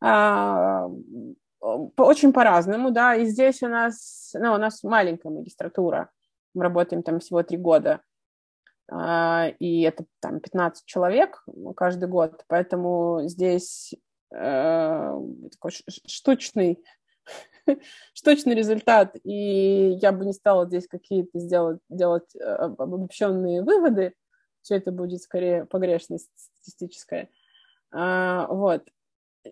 [0.02, 0.86] А,
[1.60, 3.14] очень по-разному, да.
[3.16, 6.10] И здесь у нас, ну, у нас маленькая магистратура.
[6.54, 8.02] Мы работаем там всего три года.
[8.90, 11.44] А, и это там 15 человек
[11.76, 13.94] каждый год, поэтому здесь
[14.34, 15.12] э,
[15.52, 15.72] такой
[16.06, 16.82] штучный,
[18.14, 24.14] штучный результат, и я бы не стала здесь какие-то сделать, делать э, обобщенные выводы,
[24.62, 27.28] все это будет скорее погрешность статистическая.
[27.90, 28.88] А, вот.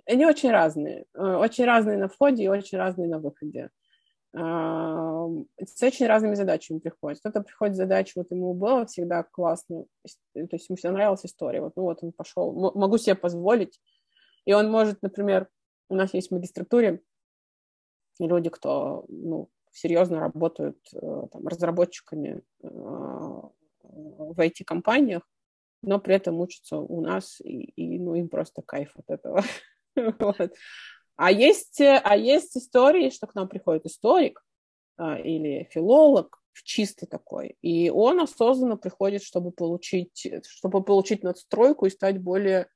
[0.07, 3.71] Они очень разные, э, очень разные на входе и очень разные на выходе
[4.37, 7.21] с очень разными задачами приходит.
[7.21, 9.85] Кто-то приходит с задачей, вот ему было всегда классно,
[10.35, 13.81] то есть ему всегда нравилась история, вот, ну вот он пошел, могу себе позволить,
[14.45, 15.49] и он может, например,
[15.89, 17.01] у нас есть в магистратуре
[18.19, 22.69] люди, кто, ну, серьезно работают э, там, разработчиками э,
[23.83, 25.23] в IT-компаниях,
[25.83, 29.43] но при этом учатся у нас, и, и ну, им просто кайф от этого.
[30.19, 30.53] вот.
[31.17, 34.43] А есть, э, а есть истории, что к нам приходит историк
[34.97, 41.91] а, или филолог, чистый такой, и он осознанно приходит, чтобы получить, чтобы получить надстройку и
[41.91, 42.69] стать более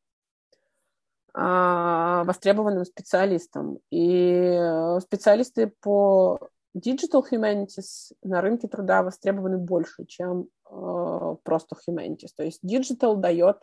[1.32, 3.78] а, востребованным специалистом.
[3.91, 6.38] И э, специалисты по
[6.76, 12.30] digital humanities на рынке труда востребованы больше, чем э, просто humanities.
[12.36, 13.59] То есть digital дает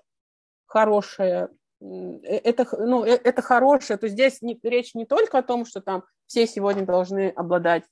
[0.65, 5.65] хорошее Э, это, ну, э, это хорошее, то здесь не, речь не только о том,
[5.65, 7.83] что там все сегодня должны обладать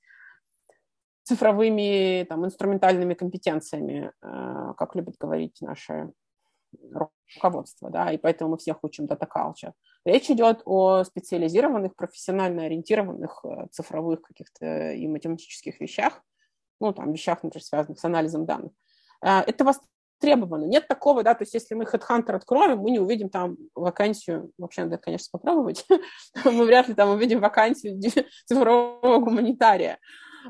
[1.24, 6.12] цифровыми там, инструментальными компетенциями, э, как любит говорить наше
[6.92, 9.74] руководство, да, и поэтому мы всех учим дата culture.
[10.04, 16.22] Речь идет о специализированных, профессионально ориентированных цифровых каких-то и математических вещах,
[16.82, 18.74] ну, там, вещах, например, связанных с анализом данных.
[19.22, 19.64] Это
[20.16, 20.66] востребовано.
[20.66, 24.84] Нет такого, да, то есть если мы HeadHunter откроем, мы не увидим там вакансию, вообще
[24.84, 25.86] надо, конечно, попробовать,
[26.46, 28.00] мы вряд ли там увидим вакансию
[28.46, 30.00] цифрового гуманитария.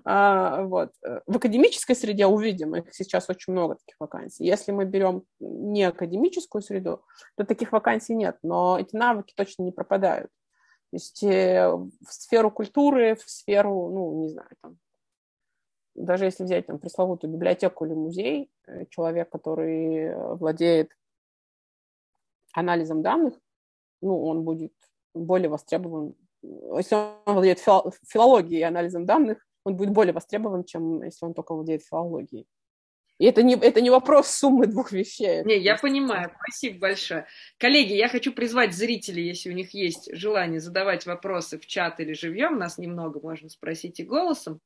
[0.03, 0.91] А, вот.
[1.25, 4.45] В академической среде увидим, их сейчас очень много таких вакансий.
[4.45, 7.01] Если мы берем не академическую среду,
[7.37, 10.29] то таких вакансий нет, но эти навыки точно не пропадают.
[10.91, 14.77] То есть э, в сферу культуры, в сферу, ну, не знаю, там,
[15.95, 20.91] даже если взять там пресловутую библиотеку или музей, э, человек, который э, владеет
[22.53, 23.33] анализом данных,
[24.01, 24.73] ну, он будет
[25.13, 26.15] более востребован.
[26.41, 31.53] Если он владеет филологией и анализом данных, он будет более востребован, чем если он только
[31.55, 32.47] владеет филологией.
[33.17, 35.43] И это не, это не вопрос суммы двух вещей.
[35.45, 36.31] Не, я понимаю.
[36.43, 37.25] Спасибо большое.
[37.57, 42.11] Коллеги, я хочу призвать зрителей, если у них есть желание задавать вопросы в чат или
[42.11, 44.59] живьем, нас немного, можно спросить и голосом.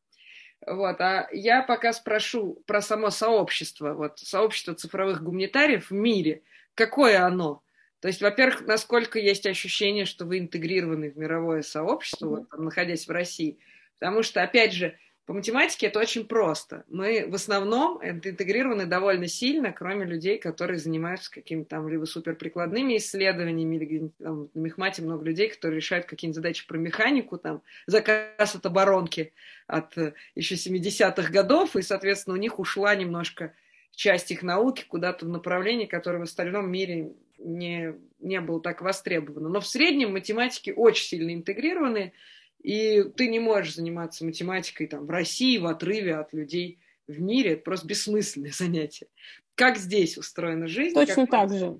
[0.65, 6.41] Вот, а я пока спрошу про само сообщество, вот сообщество цифровых гуманитариев в мире.
[6.75, 7.63] Какое оно?
[8.01, 13.07] То есть, во-первых, насколько есть ощущение, что вы интегрированы в мировое сообщество, вот, там, находясь
[13.07, 13.57] в России.
[13.99, 16.85] Потому что, опять же, по математике это очень просто.
[16.87, 23.75] Мы в основном интегрированы довольно сильно, кроме людей, которые занимаются какими-то там либо суперприкладными исследованиями,
[23.75, 28.65] или там, на Мехмате много людей, которые решают какие-нибудь задачи про механику, там, заказ от
[28.65, 29.33] оборонки
[29.69, 33.53] от э, еще 70-х годов, и, соответственно, у них ушла немножко
[33.91, 39.49] часть их науки куда-то в направлении, которое в остальном мире не, не было так востребовано.
[39.49, 42.13] Но в среднем математики очень сильно интегрированы,
[42.61, 47.53] и ты не можешь заниматься математикой там, в России в отрыве от людей в мире.
[47.53, 49.07] Это просто бессмысленное занятие.
[49.55, 50.95] Как здесь устроена жизнь?
[50.95, 51.29] Точно как...
[51.29, 51.79] так же.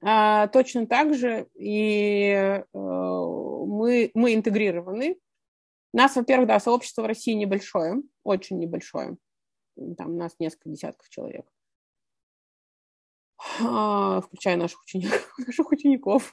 [0.00, 5.16] А, точно так же и э, мы, мы интегрированы.
[5.92, 9.16] Нас, во-первых, да, сообщество в России небольшое, очень небольшое.
[9.96, 11.46] Там у нас несколько десятков человек.
[13.60, 15.34] А, включая наших учеников.
[15.46, 16.32] Наших учеников.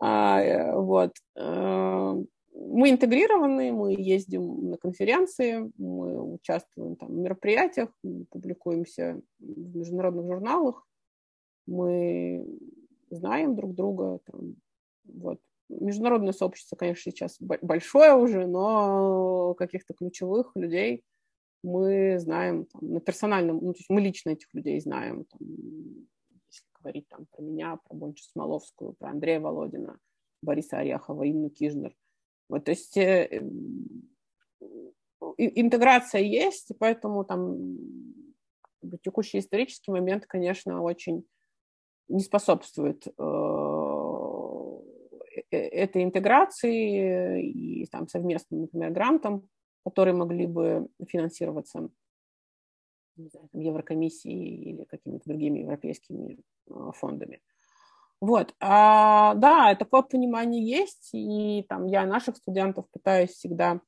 [0.00, 1.12] А, э, вот.
[1.36, 2.14] Э,
[2.54, 7.88] мы интегрированы, мы ездим на конференции, мы участвуем там, в мероприятиях,
[8.30, 10.86] публикуемся в международных журналах,
[11.66, 12.46] мы
[13.10, 14.20] знаем друг друга.
[14.26, 14.56] Там,
[15.04, 15.40] вот.
[15.68, 21.02] Международное сообщество, конечно, сейчас большое уже, но каких-то ключевых людей
[21.62, 25.40] мы знаем там, на персональном, ну, то есть мы лично этих людей знаем, там,
[26.50, 29.98] если говорить там, про меня, про Бончу Смоловскую, про Андрея Володина,
[30.42, 31.94] Бориса Орехова, Инну Кижнер.
[32.48, 33.28] Вот, то есть э,
[35.38, 37.78] интеграция есть, поэтому там
[39.02, 41.24] текущий исторический момент, конечно, очень
[42.08, 43.12] не способствует э,
[45.56, 49.48] этой интеграции и там совместным, например, грантам,
[49.84, 51.90] которые могли бы финансироваться
[53.16, 56.38] знаю, там, Еврокомиссией или какими-то другими европейскими
[56.68, 57.40] э, фондами.
[58.20, 63.80] Вот, а, да, такое понимание есть, и там я наших студентов пытаюсь всегда,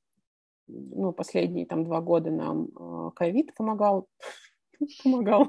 [0.67, 4.09] ну, последние там два года нам ковид помогал,
[5.05, 5.49] помогал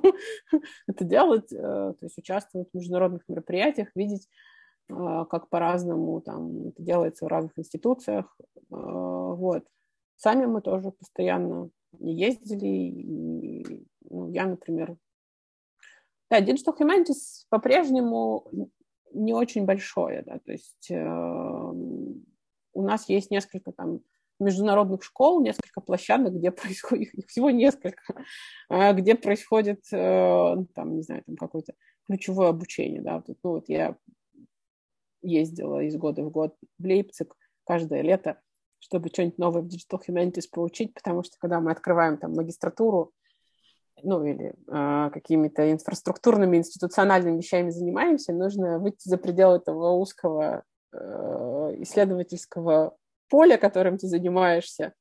[0.88, 4.45] это делать, э, то есть участвовать в международных мероприятиях, видеть, э,
[4.88, 8.38] как по-разному там это делается в разных институциях.
[8.40, 9.66] Э, вот.
[10.18, 11.70] Сами мы тоже постоянно
[12.00, 12.68] ездили.
[12.68, 14.98] И, ну, я, например...
[16.30, 18.48] Да, Digital Humanities по-прежнему
[19.14, 21.06] не очень большое, да, то есть э,
[22.74, 24.02] у нас есть несколько там
[24.40, 28.02] международных школ, несколько площадок, где происходит, их всего несколько,
[28.70, 31.74] а, где происходит, э, там, не знаю, там какое-то
[32.08, 33.96] ключевое обучение, да, вот, ну, вот я
[35.26, 38.40] ездила из года в год в Лейпциг каждое лето,
[38.80, 43.12] чтобы что-нибудь новое в Digital Humanities получить, потому что когда мы открываем там магистратуру,
[44.04, 50.98] ну или э, какими-то инфраструктурными, институциональными вещами занимаемся, нужно выйти за пределы этого узкого э,
[51.80, 52.96] исследовательского
[53.30, 54.94] поля, которым ты занимаешься,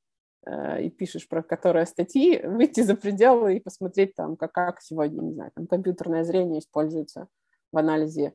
[0.45, 5.21] э, и пишешь про которое статьи, выйти за пределы и посмотреть там, как, как сегодня,
[5.21, 7.27] не знаю, там компьютерное зрение используется
[7.71, 8.33] в анализе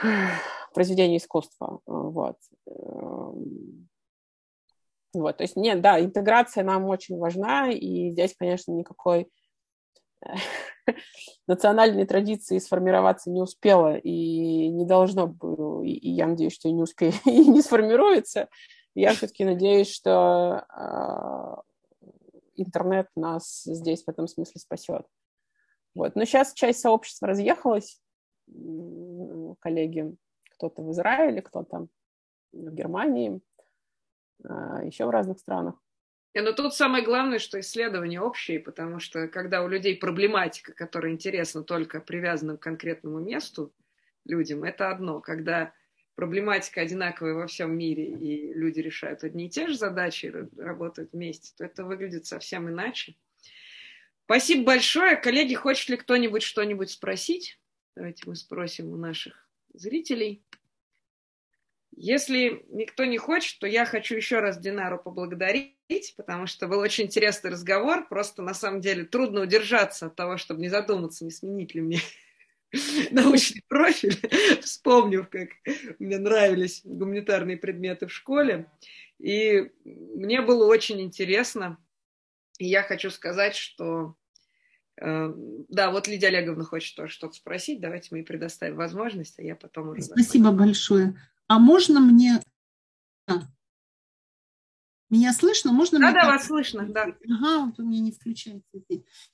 [0.74, 1.80] произведения искусства.
[1.86, 2.36] Вот.
[2.66, 3.88] Эм,
[5.14, 9.28] вот, то есть, нет, да, интеграция нам очень важна, и здесь, конечно, никакой
[11.46, 16.82] национальной традиции сформироваться не успела и не должно было, и, я надеюсь, что и не
[16.82, 18.48] успеет, и не сформируется.
[18.94, 22.08] Я все-таки надеюсь, что э,
[22.56, 25.06] интернет нас здесь в этом смысле спасет.
[25.94, 26.14] Вот.
[26.14, 28.00] Но сейчас часть сообщества разъехалась,
[29.60, 30.16] коллеги,
[30.50, 31.88] кто-то в Израиле, кто-то
[32.52, 33.40] в Германии,
[34.44, 35.74] а, еще в разных странах.
[36.34, 41.62] Но тут самое главное, что исследования общие, потому что когда у людей проблематика, которая интересна
[41.62, 43.74] только привязанным к конкретному месту
[44.24, 45.20] людям, это одно.
[45.20, 45.74] Когда
[46.14, 51.52] проблематика одинаковая во всем мире, и люди решают одни и те же задачи, работают вместе,
[51.56, 53.14] то это выглядит совсем иначе.
[54.24, 55.16] Спасибо большое.
[55.16, 57.60] Коллеги, хочет ли кто-нибудь что-нибудь спросить?
[57.94, 60.44] Давайте мы спросим у наших зрителей.
[61.94, 67.04] Если никто не хочет, то я хочу еще раз Динару поблагодарить, потому что был очень
[67.04, 68.08] интересный разговор.
[68.08, 72.00] Просто на самом деле трудно удержаться от того, чтобы не задуматься, не сменить ли мне
[73.10, 74.16] научный профиль,
[74.62, 75.50] вспомнив, как
[75.98, 78.70] мне нравились гуманитарные предметы в школе.
[79.18, 81.76] И мне было очень интересно.
[82.58, 84.16] И я хочу сказать, что
[85.02, 87.80] да, вот Лидия Олеговна хочет тоже что-то спросить.
[87.80, 90.02] Давайте мы ей предоставим возможность, а я потом уже...
[90.02, 90.64] Спасибо закончу.
[90.64, 91.20] большое.
[91.48, 92.40] А можно мне...
[93.26, 93.42] А.
[95.10, 95.72] Меня слышно?
[95.72, 97.08] Можно да, да, вас слышно, да.
[97.28, 98.64] Ага, вот у меня не включается.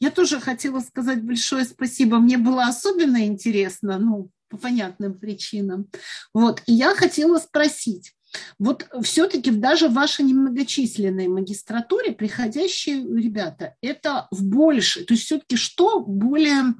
[0.01, 2.19] Я тоже хотела сказать большое спасибо.
[2.19, 5.89] Мне было особенно интересно, ну, по понятным причинам.
[6.33, 8.15] Вот, и я хотела спросить,
[8.59, 15.57] вот все-таки даже в вашей немногочисленной магистратуре приходящие ребята, это в больше, то есть все-таки
[15.57, 16.75] что более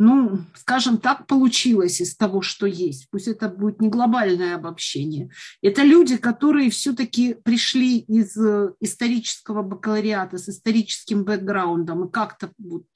[0.00, 3.08] ну, скажем так, получилось из того, что есть.
[3.10, 5.30] Пусть это будет не глобальное обобщение.
[5.60, 12.86] Это люди, которые все-таки пришли из э, исторического бакалавриата с историческим бэкграундом и как-то вот,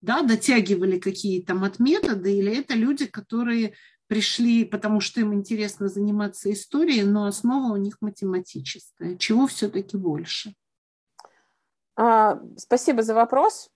[0.00, 3.74] да, дотягивали какие-то методы, или это люди, которые
[4.12, 9.16] пришли, потому что им интересно заниматься историей, но основа у них математическая.
[9.16, 10.54] Чего все-таки больше?
[11.96, 13.70] А, спасибо за вопрос.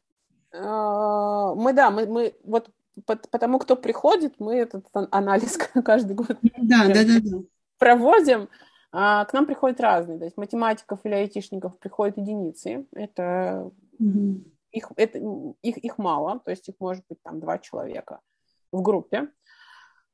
[0.53, 2.70] А, мы, да, мы, мы вот
[3.07, 7.39] потому кто приходит, мы этот анализ каждый год да, да, да, да.
[7.78, 8.51] проводим.
[8.93, 12.87] А к нам приходят разные, то есть математиков или айтишников приходят единицы.
[12.93, 14.45] Это угу.
[14.70, 15.18] их, это,
[15.62, 18.20] их, их мало, то есть их может быть там два человека
[18.70, 19.30] в группе.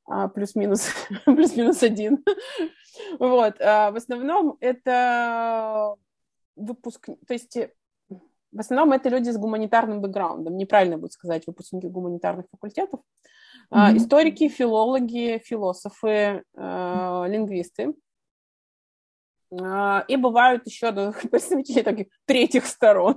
[0.05, 0.89] А, плюс-минус,
[1.25, 2.23] плюс-минус один.
[3.19, 3.59] вот.
[3.61, 5.95] А в основном это
[6.55, 7.57] выпуск, то есть
[8.51, 12.99] в основном это люди с гуманитарным бэкграундом, неправильно будет сказать выпускники гуманитарных факультетов.
[13.71, 13.97] Mm-hmm.
[13.97, 17.95] Историки, филологи, философы, э, лингвисты.
[19.51, 20.91] И бывают еще
[21.31, 23.15] представители таких третьих сторон,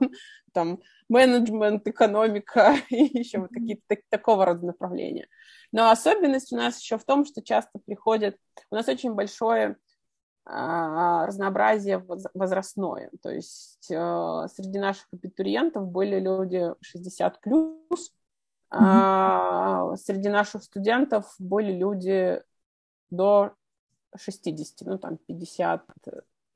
[0.53, 5.28] там менеджмент, экономика и еще вот какие-то так, такого рода направления.
[5.72, 8.36] Но особенность у нас еще в том, что часто приходят,
[8.70, 9.76] у нас очень большое
[10.44, 12.04] а, разнообразие
[12.34, 13.11] возрастное.
[13.20, 18.12] То есть э, среди наших абитуриентов были люди 60 плюс,
[18.72, 19.96] mm-hmm.
[19.96, 22.40] среди наших студентов были люди
[23.11, 23.54] до
[24.16, 25.84] 60, ну там 50,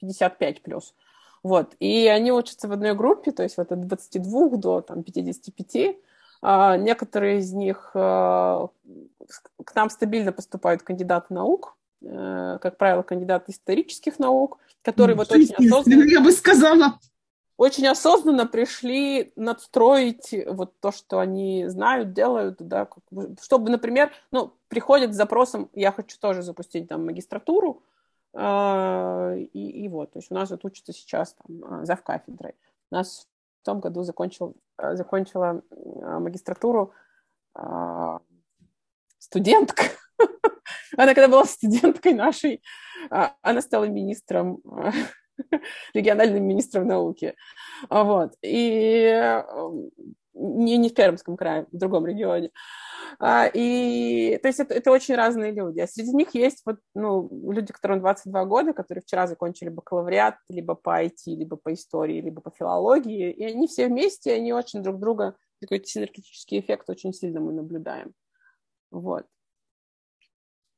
[0.01, 0.95] 55 плюс.
[1.43, 1.75] Вот.
[1.81, 5.97] И они учатся в одной группе, то есть вот от 22 до там, 55.
[6.43, 8.69] А некоторые из них а,
[9.65, 15.55] к нам стабильно поступают кандидаты наук, Э, как правило, кандидат исторических наук, которые вот очень
[15.55, 16.05] осознанно...
[16.09, 16.99] Я бы сказала.
[17.57, 22.89] Очень осознанно пришли надстроить вот то, что они знают, делают, да,
[23.43, 27.83] чтобы, например, ну, приходят с запросом, я хочу тоже запустить там магистратуру,
[28.33, 32.55] и, и вот, то есть у нас вот учится сейчас там зав кафедрой.
[32.91, 33.27] У нас
[33.63, 36.93] в том году закончил, э, закончила магистратуру
[39.19, 39.83] студентка,
[40.97, 42.63] Она когда была студенткой нашей,
[43.11, 44.61] а, она стала министром,
[45.95, 47.35] региональным министром науки.
[47.89, 48.35] Вот.
[48.43, 49.43] И
[50.35, 52.51] не, не в Пермском крае, в другом регионе.
[53.19, 55.81] А, и, то есть это, это очень разные люди.
[55.81, 60.75] А среди них есть вот, ну, люди, которым 22 года, которые вчера закончили бакалавриат либо
[60.75, 63.31] по IT, либо по истории, либо по филологии.
[63.33, 68.15] И они все вместе, они очень друг друга, такой синергетический эффект очень сильно мы наблюдаем.
[68.91, 69.27] Вот.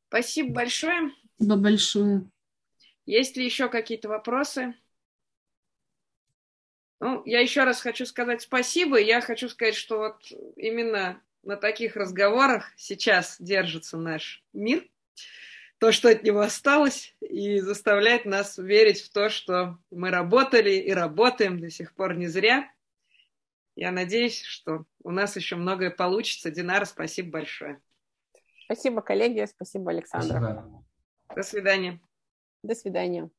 [0.08, 1.10] Спасибо большое.
[1.36, 2.30] Спасибо большое.
[3.06, 4.74] Есть ли еще какие-то вопросы?
[7.00, 8.96] Ну, я еще раз хочу сказать спасибо.
[8.96, 10.22] Я хочу сказать, что вот
[10.54, 14.86] именно на таких разговорах сейчас держится наш мир,
[15.78, 20.92] то, что от него осталось, и заставляет нас верить в то, что мы работали и
[20.92, 22.70] работаем до сих пор не зря.
[23.74, 26.50] Я надеюсь, что у нас еще многое получится.
[26.50, 27.80] Динара, спасибо большое.
[28.66, 29.44] Спасибо, коллеги.
[29.46, 30.28] Спасибо, Александр.
[30.28, 30.84] Спасибо.
[31.34, 32.00] До свидания.
[32.62, 33.30] До свидания.